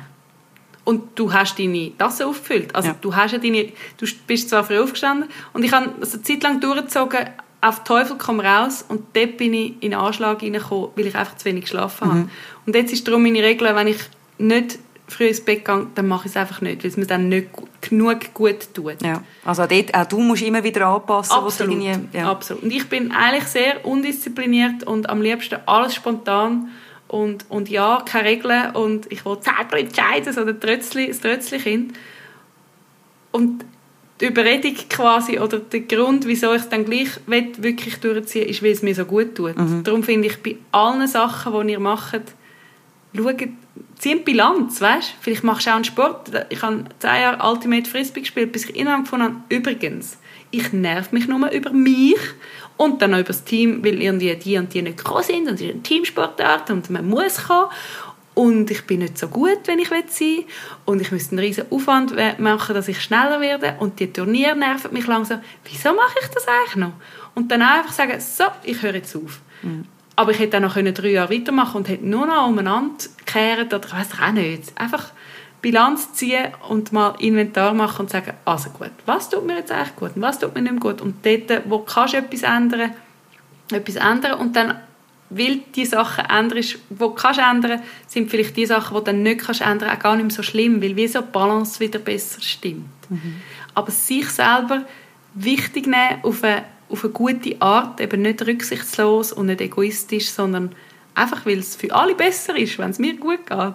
[0.84, 2.75] und du hast deine Tasse aufgefüllt.
[2.75, 2.95] Also ja.
[2.99, 6.43] du hast ja deine, du bist zwar früh aufgestanden und ich habe also eine Zeit
[6.43, 7.19] lang durchgezogen,
[7.61, 11.38] auf Teufel komm raus und dort bin ich in den Anschlag reingekommen, weil ich einfach
[11.38, 12.11] zu wenig geschlafen mhm.
[12.11, 12.29] habe.
[12.65, 13.99] Und jetzt ist darum meine Regel, wenn ich
[14.39, 17.29] nicht früh ins Bett gehe, dann mache ich es einfach nicht, weil es mir dann
[17.29, 17.49] nicht
[17.82, 19.01] genug gut tut.
[19.03, 19.23] Ja.
[19.43, 21.36] Also dort, auch du musst immer wieder anpassen.
[21.36, 21.84] Absolut.
[22.13, 22.32] Ja.
[22.32, 22.63] Absolut.
[22.63, 26.69] Und ich bin eigentlich sehr undiszipliniert und am liebsten alles spontan
[27.07, 31.93] und, und ja, keine Regeln und ich will selber entscheiden, so der Trötzli, das Trötzli-Kind.
[33.32, 33.65] Und
[34.21, 38.61] die Überredung quasi oder der Grund, wieso ich es dann gleich will, wirklich durchziehen ist,
[38.63, 39.57] weil es mir so gut tut.
[39.57, 39.84] Mhm.
[39.84, 42.21] Darum finde ich, bei allen Sachen, die ihr macht,
[43.16, 43.41] schaut,
[43.97, 45.14] zieht Bilanz, weißt?
[45.22, 46.32] Vielleicht machst du auch einen Sport.
[46.49, 50.18] Ich habe zehn Jahre Ultimate Frisbee gespielt, bis ich irgendwann gefunden habe, übrigens,
[50.51, 52.20] ich nerv mich nur über mich
[52.78, 55.55] und dann noch über das Team, weil irgendwie die und die nicht gekommen sind und
[55.55, 57.70] es ist eine Teamsportart und man muss kommen
[58.34, 60.45] und ich bin nicht so gut, wenn ich sein will
[60.86, 64.93] und ich müsste einen riesen Aufwand machen, dass ich schneller werde und die Turniere nerven
[64.93, 65.41] mich langsam.
[65.66, 66.93] Wieso mache ich das eigentlich noch?
[67.36, 69.41] Und dann einfach sagen, so, ich höre jetzt auf.
[69.62, 69.86] Mhm.
[70.22, 73.88] Aber ich hätte auch noch drei Jahre weitermachen und hätte nur noch umeinander gekehrt oder
[73.88, 74.72] ich weiß auch nicht.
[74.80, 75.05] Einfach
[75.63, 79.95] Bilanz ziehen und mal Inventar machen und sagen, also gut, was tut mir jetzt eigentlich
[79.95, 81.01] gut und was tut mir nicht gut.
[81.01, 82.91] Und dort, wo kannst du etwas ändern,
[83.72, 84.76] etwas ändern und dann
[85.32, 89.41] weil die Sachen änderst, du kannst ändern sind vielleicht die Sachen, die du dann nicht
[89.41, 92.41] kannst ändern auch gar nicht mehr so schlimm, weil wie so die Balance wieder besser
[92.41, 93.09] stimmt.
[93.09, 93.38] Mhm.
[93.74, 94.84] Aber sich selber
[95.34, 100.75] wichtig nehmen auf eine, auf eine gute Art, eben nicht rücksichtslos und nicht egoistisch, sondern
[101.15, 103.73] einfach, weil es für alle besser ist, wenn es mir gut geht.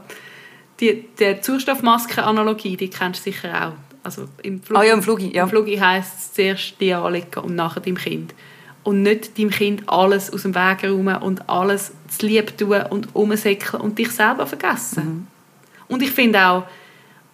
[0.80, 3.72] Die, die Sauerstoffmasken-Analogie, die kennst du sicher auch.
[4.02, 5.44] Also im Flug, ah ja, im Flugi, ja.
[5.44, 8.34] Im Flugi heisst es zuerst die anlegen und nachher deinem Kind
[8.84, 13.14] und nicht deinem Kind alles aus dem Weg räumen und alles zu lieb tun und
[13.16, 15.04] umsäckeln und dich selber vergessen.
[15.04, 15.26] Mhm.
[15.88, 16.66] Und ich finde auch,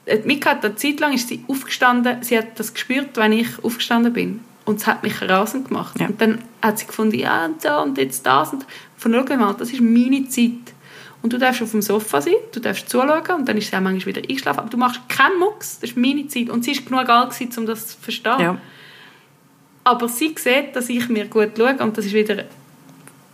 [0.07, 3.62] äh, Mika hat eine Zeit lang ist sie aufgestanden, sie hat das gespürt, wenn ich
[3.62, 4.41] aufgestanden bin.
[4.65, 5.99] Und es hat mich rasend gemacht.
[5.99, 6.07] Ja.
[6.07, 8.53] Und dann hat sie gefunden, ja und so und jetzt das.
[8.53, 8.65] Und
[8.97, 10.73] von schau mal, das ist meine Zeit.
[11.23, 13.81] Und du darfst auf dem Sofa sein, du darfst zuschauen und dann ist sie auch
[13.81, 14.61] manchmal wieder eingeschlafen.
[14.61, 16.51] Aber du machst keinen Mucks, das ist meine Zeit.
[16.51, 18.41] Und sie ist genug alt um das zu verstehen.
[18.41, 18.59] Ja.
[19.85, 22.45] Aber sie sieht, dass ich mir gut schaue und das ist wieder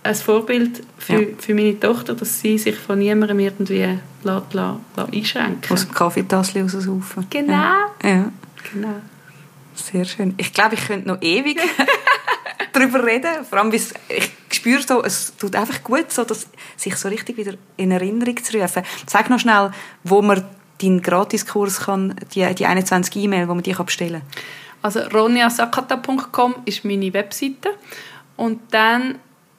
[0.03, 1.29] ein Vorbild für, ja.
[1.39, 5.95] für meine Tochter, dass sie sich von niemandem irgendwie lässt, lässt, lässt einschränken Aus dem
[5.95, 7.27] Kaffeetassel raussaufen.
[7.29, 7.53] Genau.
[8.03, 8.33] Ja.
[8.73, 9.01] genau.
[9.79, 10.35] Sehr schön.
[10.37, 11.61] Ich glaube, ich könnte noch ewig
[12.73, 13.45] darüber reden.
[13.49, 13.93] Vor allem, ich
[14.51, 18.59] spüre so, es tut einfach gut, so, dass sich so richtig wieder in Erinnerung zu
[18.59, 18.83] rufen.
[19.07, 19.71] Sag noch schnell,
[20.05, 20.45] wo man
[20.83, 24.43] deinen Gratiskurs kann, die, die 21 E-Mail, wo man die bestellen kann.
[24.83, 27.71] Also roniasakata.com ist meine Webseite
[28.37, 29.19] und dann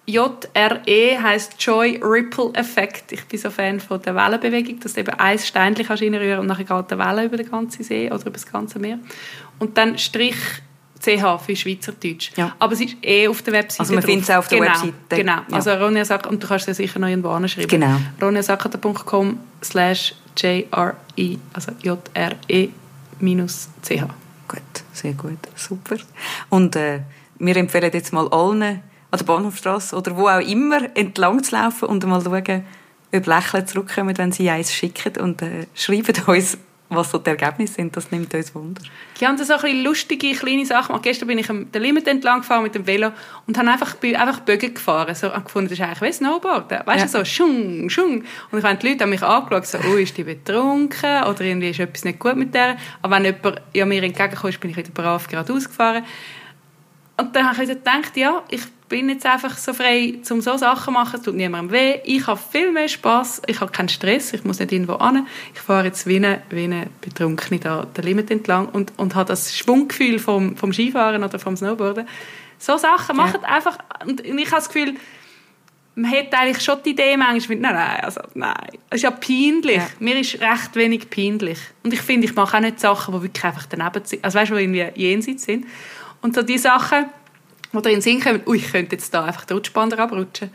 [0.09, 3.11] JRE heißt Joy Ripple Effect.
[3.11, 6.47] Ich bin so Fan von der Wellenbewegung, dass du eben ein Steinchen kannst reinrühren und
[6.47, 8.99] nachher geht eine Welle über den ganzen See oder über das ganze Meer.
[9.59, 10.35] Und dann Strich
[10.99, 12.31] CH für Schweizerdeutsch.
[12.35, 12.55] Ja.
[12.59, 14.71] Aber es ist eh auf der Webseite Also man findet es auch auf der genau,
[14.71, 14.93] Webseite.
[15.09, 15.43] Genau, ja.
[15.51, 17.69] also Ronja Sack und du kannst es sicher noch irgendwo anschreiben.
[17.69, 17.97] Genau.
[18.21, 20.95] roniasakata.com slash JRE,
[21.53, 22.69] also J-R-E
[23.19, 24.07] minus CH.
[24.47, 24.61] Gut,
[24.93, 25.97] sehr gut, super.
[26.49, 27.01] Und äh,
[27.37, 28.81] wir empfehlen jetzt mal allen
[29.11, 32.63] an der Bahnhofstrasse oder wo auch immer entlang zu laufen und mal schauen,
[33.13, 36.57] ob Lächeln zurückkommen, wenn sie eins schicken und äh, schreiben uns,
[36.89, 37.95] was so die Ergebnisse sind.
[37.95, 38.81] Das nimmt uns Wunder.
[39.19, 41.03] Ja, und das so ein bisschen lustige kleine Sachen gemacht.
[41.03, 43.11] Gestern bin ich den Limit entlang gefahren mit dem Velo
[43.45, 45.13] und habe einfach, bin einfach Bögen gefahren.
[45.13, 46.71] So, und gefunden, das ist eigentlich wie Snowboard.
[46.71, 47.05] Weißt ja.
[47.05, 48.23] du, so schung, schung.
[48.51, 51.69] Und ich meine, die Leute haben mich angeschaut, so, oh, ist die betrunken oder irgendwie
[51.69, 52.77] ist etwas nicht gut mit der.
[53.01, 56.03] Aber wenn jemand ja, mir entgegenkommt, bin ich wieder brav geradeaus gefahren.
[57.17, 60.85] Und dann habe ich gedacht, ja, ich bin jetzt einfach so frei, um so Sachen
[60.85, 61.99] zu machen, es tut niemandem weh.
[62.03, 65.25] Ich habe viel mehr Spass, ich habe keinen Stress, ich muss nicht irgendwo hin.
[65.53, 69.27] Ich fahre jetzt wie eine, wie eine Betrunkene da den Limit entlang und, und habe
[69.27, 72.07] das Schwunggefühl vom, vom Skifahren oder vom Snowboarden.
[72.57, 73.23] So Sachen ja.
[73.23, 74.95] machen einfach, und ich habe das Gefühl,
[75.95, 78.55] man hat eigentlich schon die Idee manchmal, nein, nein, also nein,
[78.89, 79.77] es ist ja peinlich.
[79.77, 79.87] Ja.
[79.99, 81.59] Mir ist recht wenig peinlich.
[81.83, 84.51] Und ich finde, ich mache auch nicht Sachen, die wirklich einfach daneben sind, also weißt
[84.51, 85.65] du, die irgendwie jenseits sind.
[86.21, 87.05] Und so die Sachen,
[87.73, 90.51] oder in den Sinn kommen, ui, ich könnte jetzt da einfach den Rutschband abrutschen.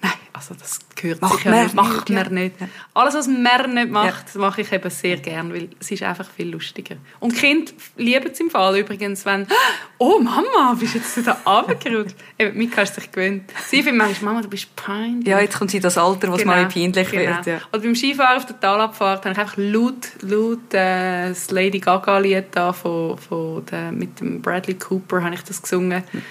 [0.00, 1.74] Nein, also das gehört macht sicher nicht.
[1.74, 2.60] Macht man nicht.
[2.60, 2.68] Ja.
[2.94, 4.40] Alles, was man nicht macht, ja.
[4.40, 6.96] mache ich eben sehr gern, weil es ist einfach viel lustiger.
[7.18, 9.46] Und Kind lieben es im Fall übrigens, wenn
[9.98, 13.50] «Oh Mama, bist du jetzt da runtergerutscht?» Eben, Mika ist sich gewöhnt.
[13.66, 16.36] Sie findet manchmal «Mama, du bist peinlich.» Ja, jetzt kommt sie das Alter, wo genau.
[16.36, 17.36] es mal peinlich genau.
[17.36, 17.46] wird.
[17.46, 17.60] Ja.
[17.72, 22.46] Und beim Skifahren auf der Talabfahrt habe ich einfach laut, laut äh, das Lady Gaga-Lied
[22.52, 26.04] da von, von der, mit dem Bradley Cooper habe ich das gesungen.
[26.12, 26.22] Hm.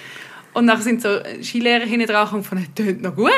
[0.57, 3.29] Und dann sind so Skilehrer hinten dran und von tönt noch gut.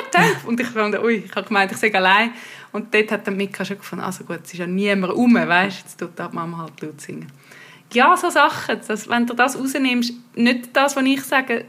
[0.45, 2.31] Und ich fand, ui, ich habe gemeint, ich sei allein.
[2.71, 5.79] Und dort hat der Mika schon gefunden, also gut, es ist ja niemand rum, weißt,
[5.79, 7.29] jetzt tut die Mama halt laut singen.
[7.91, 11.65] Ja, so Sachen, dass, wenn du das rausnimmst, nicht das, was ich sage,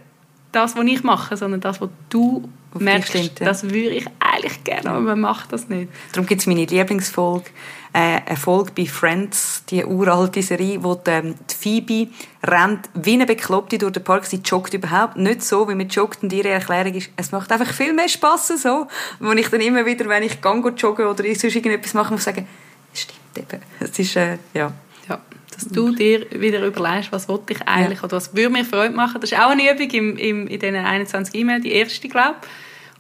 [0.53, 3.46] das, was ich mache, sondern das, was du Auf merkst, stimmt, ja.
[3.46, 5.90] das würde ich eigentlich gerne, aber man macht das nicht.
[6.12, 7.51] Darum gibt es meine Lieblingsfolge,
[7.92, 12.11] äh, eine Folge bei Friends, die uralte Serie, wo die, ähm, die Phoebe
[12.44, 14.26] rennt wie eine Bekloppte durch den Park.
[14.26, 17.72] Sie joggt überhaupt nicht so, wie man joggt und ihre Erklärung ist, es macht einfach
[17.72, 18.86] viel mehr Spass so.
[19.18, 22.46] Wo ich dann immer wieder, wenn ich gang jogge oder sonst irgendetwas mache, muss sagen,
[22.92, 23.62] es stimmt eben.
[23.80, 24.72] Es ist, äh, ja.
[25.09, 25.20] ja.
[25.64, 28.04] Dass du dir wieder überlegst, was wollte ich eigentlich ja.
[28.04, 29.20] oder was würde mir Freude machen.
[29.20, 32.48] Das ist auch eine Übung im, im, in diesen 21 E-Mails, die erste, glaube ich.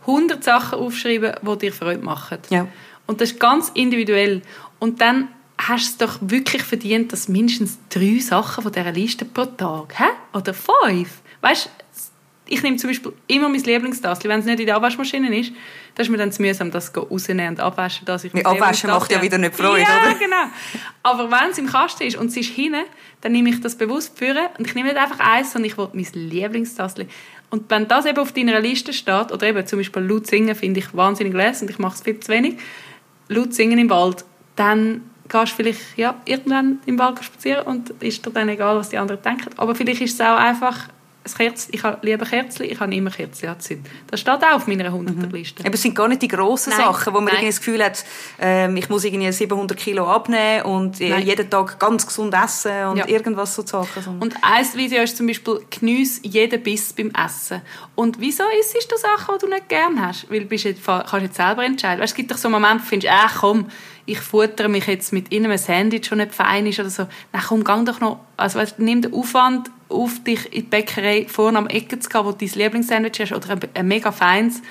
[0.06, 2.38] 100 Sachen aufschreiben, die dir Freude machen.
[2.50, 2.66] Ja.
[3.06, 4.42] Und das ist ganz individuell.
[4.78, 9.24] Und dann hast du es doch wirklich verdient, dass mindestens drei Sachen von dieser Liste
[9.24, 10.04] pro Tag, hä?
[10.32, 11.20] oder fünf.
[11.40, 11.70] Weißt
[12.50, 15.52] ich nehme zum Beispiel immer mein Lieblingstassel, wenn es nicht in der Abwaschmaschine ist,
[15.94, 19.10] dann ist mir dann zu mühsam, das rausnehmen und abwaschen, dass ich nee, Abwaschen macht
[19.12, 20.18] ja wieder nicht Freude, ja, oder?
[20.18, 20.44] genau.
[21.04, 22.82] Aber wenn es im Kasten ist und es ist hinten,
[23.20, 25.88] dann nehme ich das bewusst führen und ich nehme nicht einfach eins, sondern ich will
[25.92, 27.06] mein Lieblingstassel.
[27.50, 30.80] Und wenn das eben auf deiner Liste steht, oder eben zum Beispiel laut singen, finde
[30.80, 32.56] ich wahnsinnig leise und ich mache es viel zu wenig,
[33.28, 34.24] laut singen im Wald,
[34.56, 38.88] dann gehst du vielleicht ja, irgendwann im Wald spazieren und ist dir dann egal, was
[38.88, 39.50] die anderen denken.
[39.56, 40.88] Aber vielleicht ist es auch einfach
[41.32, 43.86] ein Kerzchen, ich habe lieber Kerzchen, ich habe immer Kerzchen anzünden.
[44.08, 45.64] Das steht auch auf meiner 100er-Liste.
[45.64, 47.34] Aber es sind gar nicht die grossen Nein, Sachen, wo man nein.
[47.34, 48.04] irgendwie das Gefühl hat,
[48.38, 51.26] ähm, ich muss irgendwie 700 Kilo abnehmen und äh, Nein.
[51.26, 53.08] jeden Tag ganz gesund essen und Ja.
[53.08, 54.18] irgendwas so Sachen.
[54.20, 57.62] Und ein Video ist zum Beispiel «Geniess jeden Biss beim Essen».
[57.94, 60.30] Und wieso isst du Sachen, die du nicht gerne hast?
[60.30, 62.00] Weil du jetzt, kannst jetzt selber entscheiden.
[62.00, 63.66] Weißt, es gibt doch so Momente, wo du findest, «Ach komm,
[64.06, 67.06] ich futtere mich jetzt mit einem Sandwich, das nicht fein ist oder so.
[67.32, 71.26] Nein, komm, geh doch noch, also weißt, nimm den Aufwand auf dich in die Bäckerei
[71.28, 74.62] vorne am Ecke zu gehen, wo du dein Lieblingssandwich hast oder ein, ein mega feines.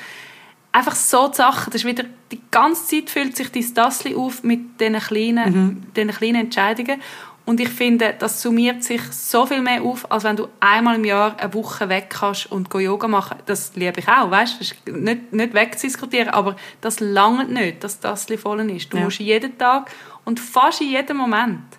[0.72, 4.43] Einfach so die Sachen, das ist wieder, die ganze Zeit füllt sich dein Tassel auf
[4.43, 7.01] mit diesen kleinen, diesen kleinen Entscheidungen.
[7.45, 11.05] Und ich finde, das summiert sich so viel mehr auf, als wenn du einmal im
[11.05, 13.38] Jahr eine Woche weg kannst und Yoga machen.
[13.47, 14.59] Das liebe ich auch, weißt?
[14.59, 18.93] Das ist nicht, nicht wegzudiskutieren, aber das langt nicht, dass das voll ist.
[18.93, 19.05] Du Ja.
[19.05, 19.89] musst jeden Tag
[20.26, 21.78] und fast in jedem Moment.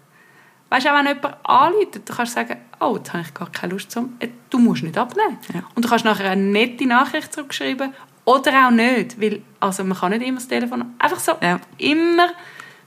[0.71, 3.51] Weißt du, auch wenn jemand anruft, dann kannst du sagen, oh, jetzt habe ich gar
[3.51, 5.37] keine Lust zum, äh, du musst nicht abnehmen.
[5.53, 5.65] Ja.
[5.75, 7.93] Und du kannst nachher eine nette Nachricht zurückschreiben
[8.25, 11.61] oder auch nicht, weil, also man kann nicht immer das Telefon, einfach so, Ja.
[11.79, 12.29] immer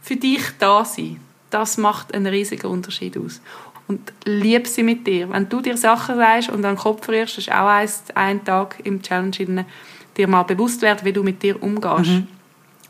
[0.01, 1.19] für dich da sein.
[1.49, 3.41] Das macht einen riesigen Unterschied aus.
[3.87, 5.29] Und lieb sie mit dir.
[5.29, 8.77] Wenn du dir Sachen sagst und an den Kopf rührst, ist auch ein, ein Tag
[8.85, 9.65] im Challenge, drin,
[10.15, 12.09] dir mal bewusst werden, wie du mit dir umgehst.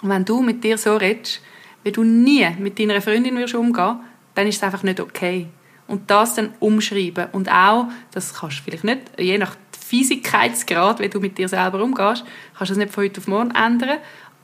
[0.01, 1.41] Und wenn du mit dir so redest,
[1.83, 3.95] wie du nie mit deiner Freundin würdest umgehen,
[4.35, 5.47] dann ist es einfach nicht okay.
[5.87, 7.27] Und das dann umschreiben.
[7.33, 11.83] Und auch, das kannst du vielleicht nicht, je nach Fiesigkeitsgrad, wie du mit dir selber
[11.83, 12.23] umgehst,
[12.57, 13.99] kannst du das nicht von heute auf morgen ändern.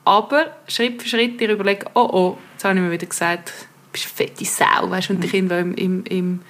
[0.05, 3.91] Aber Schritt für Schritt dir überlegen, oh oh, jetzt habe ich mir wieder gesagt, du
[3.91, 6.41] bist eine fette Sau, weißt du, und die Kinder im, im, im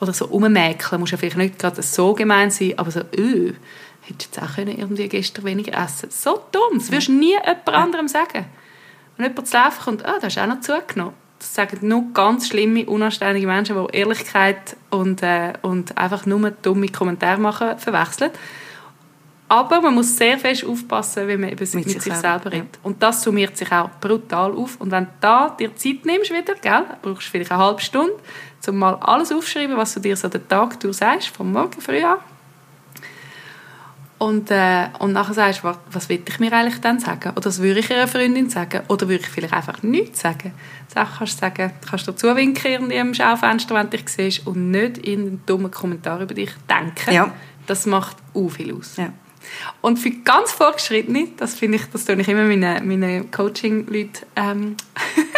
[0.00, 3.54] oder so rummäkeln, muss ja vielleicht nicht gerade so gemein sein, aber so, öh,
[4.02, 7.32] hättest du jetzt auch können irgendwie gestern weniger essen So dumm, das wirst du nie
[7.32, 8.46] jemand anderem sagen.
[9.16, 11.14] Wenn jemand zu laufen kommt, ah, das hast du auch noch zugenommen.
[11.46, 16.88] Das sagen nur ganz schlimme, unanständige Menschen, die Ehrlichkeit und, äh, und einfach nur dumme
[16.88, 18.32] Kommentare machen, verwechseln.
[19.48, 22.80] Aber man muss sehr fest aufpassen, wenn man eben mit, Mit sich, sich selber redet.
[22.82, 24.80] Und das summiert sich auch brutal auf.
[24.80, 28.14] Und wenn du da dir Zeit nimmst wieder, gell, brauchst du vielleicht eine halbe Stunde,
[28.66, 32.02] um mal alles aufzuschreiben, was du dir so den Tag durch sagst, vom Morgen früh
[32.02, 32.18] an.
[34.18, 37.32] Und, äh, und nachher sagst du, was, was will ich mir eigentlich dann sagen?
[37.36, 38.82] Oder was würde ich einer Freundin sagen?
[38.88, 40.52] Oder würde ich vielleicht einfach nichts sagen?
[40.88, 44.70] Sachen kannst du sagen, kannst du zuwinken irgendwie im Schaufenster, wenn du dich siehst und
[44.70, 47.12] nicht in einen dummen Kommentar über dich denken.
[47.12, 47.30] Ja.
[47.66, 48.96] Das macht auch viel aus.
[48.96, 49.12] Ja.
[49.82, 54.76] Und für ganz Fortgeschrittene, das finde ich, das tue ich immer meinen, meinen Coaching-Leuten ähm,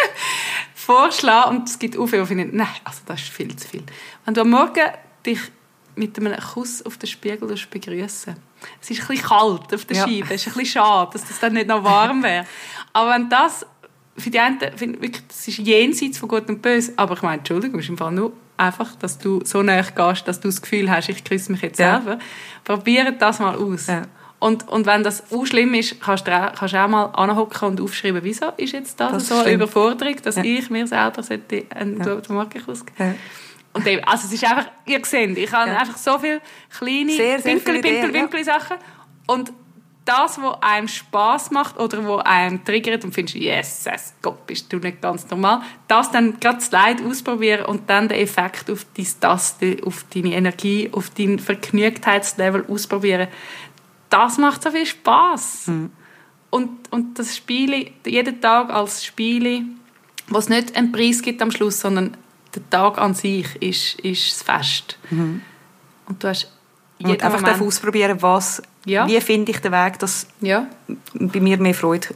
[0.73, 1.57] vorschlagen.
[1.57, 3.83] Und es gibt auch viele, die finden, nein, also das ist viel zu viel.
[4.23, 4.87] Wenn du am Morgen
[5.25, 5.39] dich
[5.95, 8.35] mit einem Kuss auf den Spiegel begrüßen
[8.81, 10.07] Es ist ein bisschen kalt auf der Ja.
[10.07, 10.33] Scheibe.
[10.33, 12.45] Es ist ein bisschen schade, dass das dann nicht noch warm wäre.
[12.93, 13.65] Aber wenn das,
[14.17, 16.93] für die einen, finde ich wirklich, das ist jenseits von Gut und Böse.
[16.97, 20.27] Aber ich meine, Entschuldigung, es ist im Fall nur einfach, dass du so näher gehst,
[20.27, 22.01] dass du das Gefühl hast, ich küsse mich jetzt Ja.
[22.01, 22.19] selber.
[22.65, 23.87] Probiere das mal aus.
[23.87, 24.01] Ja.
[24.39, 27.81] Und, und wenn das auch schlimm ist, kannst du auch, kannst auch mal anhocken und
[27.81, 29.51] aufschreiben, wieso ist jetzt das, Das so eine.
[29.53, 30.43] Überforderung, dass Ja.
[30.43, 32.07] ich mir selber sollte einen Ja.
[32.15, 32.21] ja.
[32.29, 33.15] Morgenkuss geben Ja.
[33.73, 35.77] Und eben, also es ist einfach, ihr seht, ich habe Ja.
[35.77, 37.65] einfach so viele kleine Sehr, sehr.
[38.13, 38.77] Winkel Sachen
[39.27, 39.51] und
[40.05, 44.73] das, was einem Spaß macht oder wo einem triggert und findest, yes, yes, Gott, bist
[44.73, 48.87] du nicht ganz normal, das dann gerade das Leid ausprobieren und dann den Effekt auf
[48.97, 53.27] dein Taste, auf deine Energie, auf dein Vergnügtheitslevel ausprobieren,
[54.09, 55.67] das macht so viel Spaß.
[55.67, 55.91] Mhm.
[56.49, 59.65] Und, und das Spiel, jeden Tag als Spiel,
[60.27, 62.17] was nicht einen Preis gibt am Schluss, sondern
[62.55, 64.97] der Tag an sich ist, ist das Fest.
[65.11, 65.41] Und
[66.19, 66.51] du hast
[66.97, 69.07] jeden Und einfach Moment- ausprobieren, was, Ja.
[69.07, 70.67] wie finde ich den Weg, dass Ja,
[71.13, 72.07] bei mir mehr Freude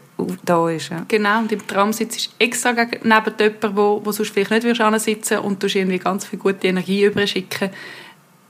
[0.43, 0.89] da ist.
[0.89, 1.05] Ja.
[1.07, 1.39] genau.
[1.39, 5.37] Und im Tram sitzt du extra neben jemandem, wo, wo sonst vielleicht nicht würdest sitzen
[5.39, 7.69] und du irgendwie ganz viel gute Energie überschicken.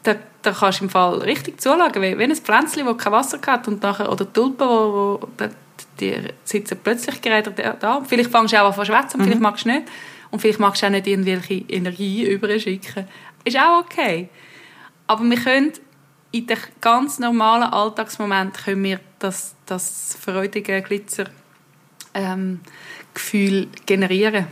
[0.04, 3.68] Da, da kannst du im Fall richtig wie, wie ein Pflänzchen, das kein Wasser hat
[3.68, 5.28] und nachher, oder Tulpen, wo, wo
[6.00, 8.02] die sitzen plötzlich gerade da.
[8.08, 9.84] Vielleicht fängst du auch an zu schwätzen und vielleicht magst du nicht.
[10.34, 13.08] Und vielleicht magst du auch nicht irgendwelche Energie überschicken.
[13.44, 14.30] Ist auch okay.
[15.06, 15.74] Aber wir können
[16.32, 21.26] in den ganz normalen Alltagsmomenten können wir das, das freudige Glitzer
[22.16, 22.62] ähm,
[23.14, 24.48] Gefühl generieren.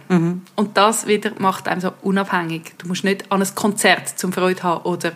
[0.56, 2.74] Und das wieder macht einem so unabhängig.
[2.78, 5.14] Du musst nicht an ein Konzert zum Freude haben oder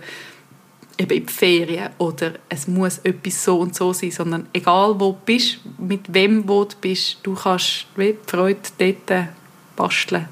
[0.98, 5.12] eben in die Ferien oder es muss etwas so und so sein, sondern egal wo
[5.12, 9.28] du bist, mit wem wo du bist, du kannst die Freude dort
[9.76, 10.28] basteln,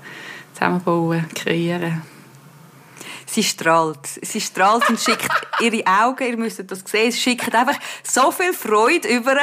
[0.53, 2.01] zusammenbauen, kreieren.
[3.25, 4.05] Sie strahlt.
[4.21, 5.27] Sie strahlt und schickt
[5.59, 9.35] ihre Augen, ihr müsst das sehen, sie schickt einfach so viel Freude über.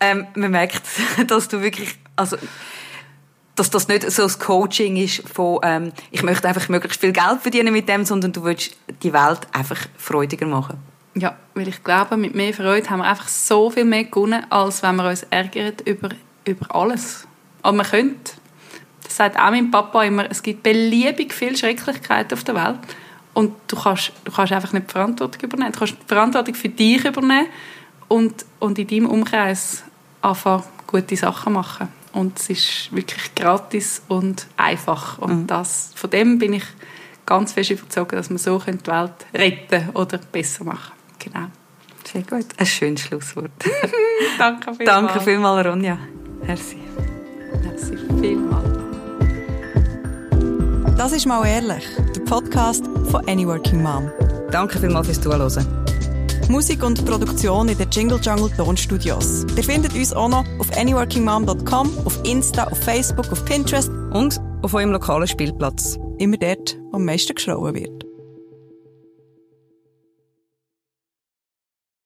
[0.00, 0.82] Ähm, man merkt,
[1.26, 2.36] dass du wirklich, also,
[3.54, 7.40] dass das nicht so das Coaching ist von, ähm, ich möchte einfach möglichst viel Geld
[7.40, 10.78] verdienen mit dem, sondern du willst die Welt einfach freudiger machen.
[11.14, 14.82] Ja, weil ich glaube, mit mehr Freude haben wir einfach so viel mehr gewonnen, als
[14.82, 16.08] wenn wir uns ärgern über,
[16.44, 17.28] über alles.
[17.62, 18.32] Aber man könnte,
[19.04, 22.80] das sagt auch mein Papa immer, es gibt beliebig viele Schrecklichkeiten auf der Welt
[23.34, 25.72] und du kannst, du kannst einfach nicht die Verantwortung übernehmen.
[25.72, 27.46] Du kannst die Verantwortung für dich übernehmen
[28.08, 29.82] und, und in deinem Umkreis
[30.22, 31.88] einfach gute Sachen machen.
[32.12, 35.18] Und es ist wirklich gratis und einfach.
[35.18, 35.46] Und mhm.
[35.48, 36.64] das, von dem bin ich
[37.26, 41.46] ganz fest überzeugt, dass wir so die Welt retten oder besser machen Genau.
[42.04, 42.46] Sehr gut.
[42.56, 43.50] Ein schönes Schlusswort.
[44.38, 45.06] Danke vielmals.
[45.06, 45.98] Danke vielmals, Ronja.
[46.46, 46.76] Merci.
[47.62, 48.73] Merci vielmals.
[50.96, 51.84] Das ist «Mal ehrlich»,
[52.14, 54.10] der Podcast von «Any Working Mom».
[54.52, 55.66] Danke vielmals fürs Zuhören.
[56.48, 59.44] Musik und Produktion in den Jingle Jungle Tonstudios.
[59.56, 64.72] Ihr findet uns auch noch auf anyworkingmom.com, auf Insta, auf Facebook, auf Pinterest und auf
[64.72, 65.98] eurem lokalen Spielplatz.
[66.18, 68.03] Immer dort, wo am meisten geschrauen wird.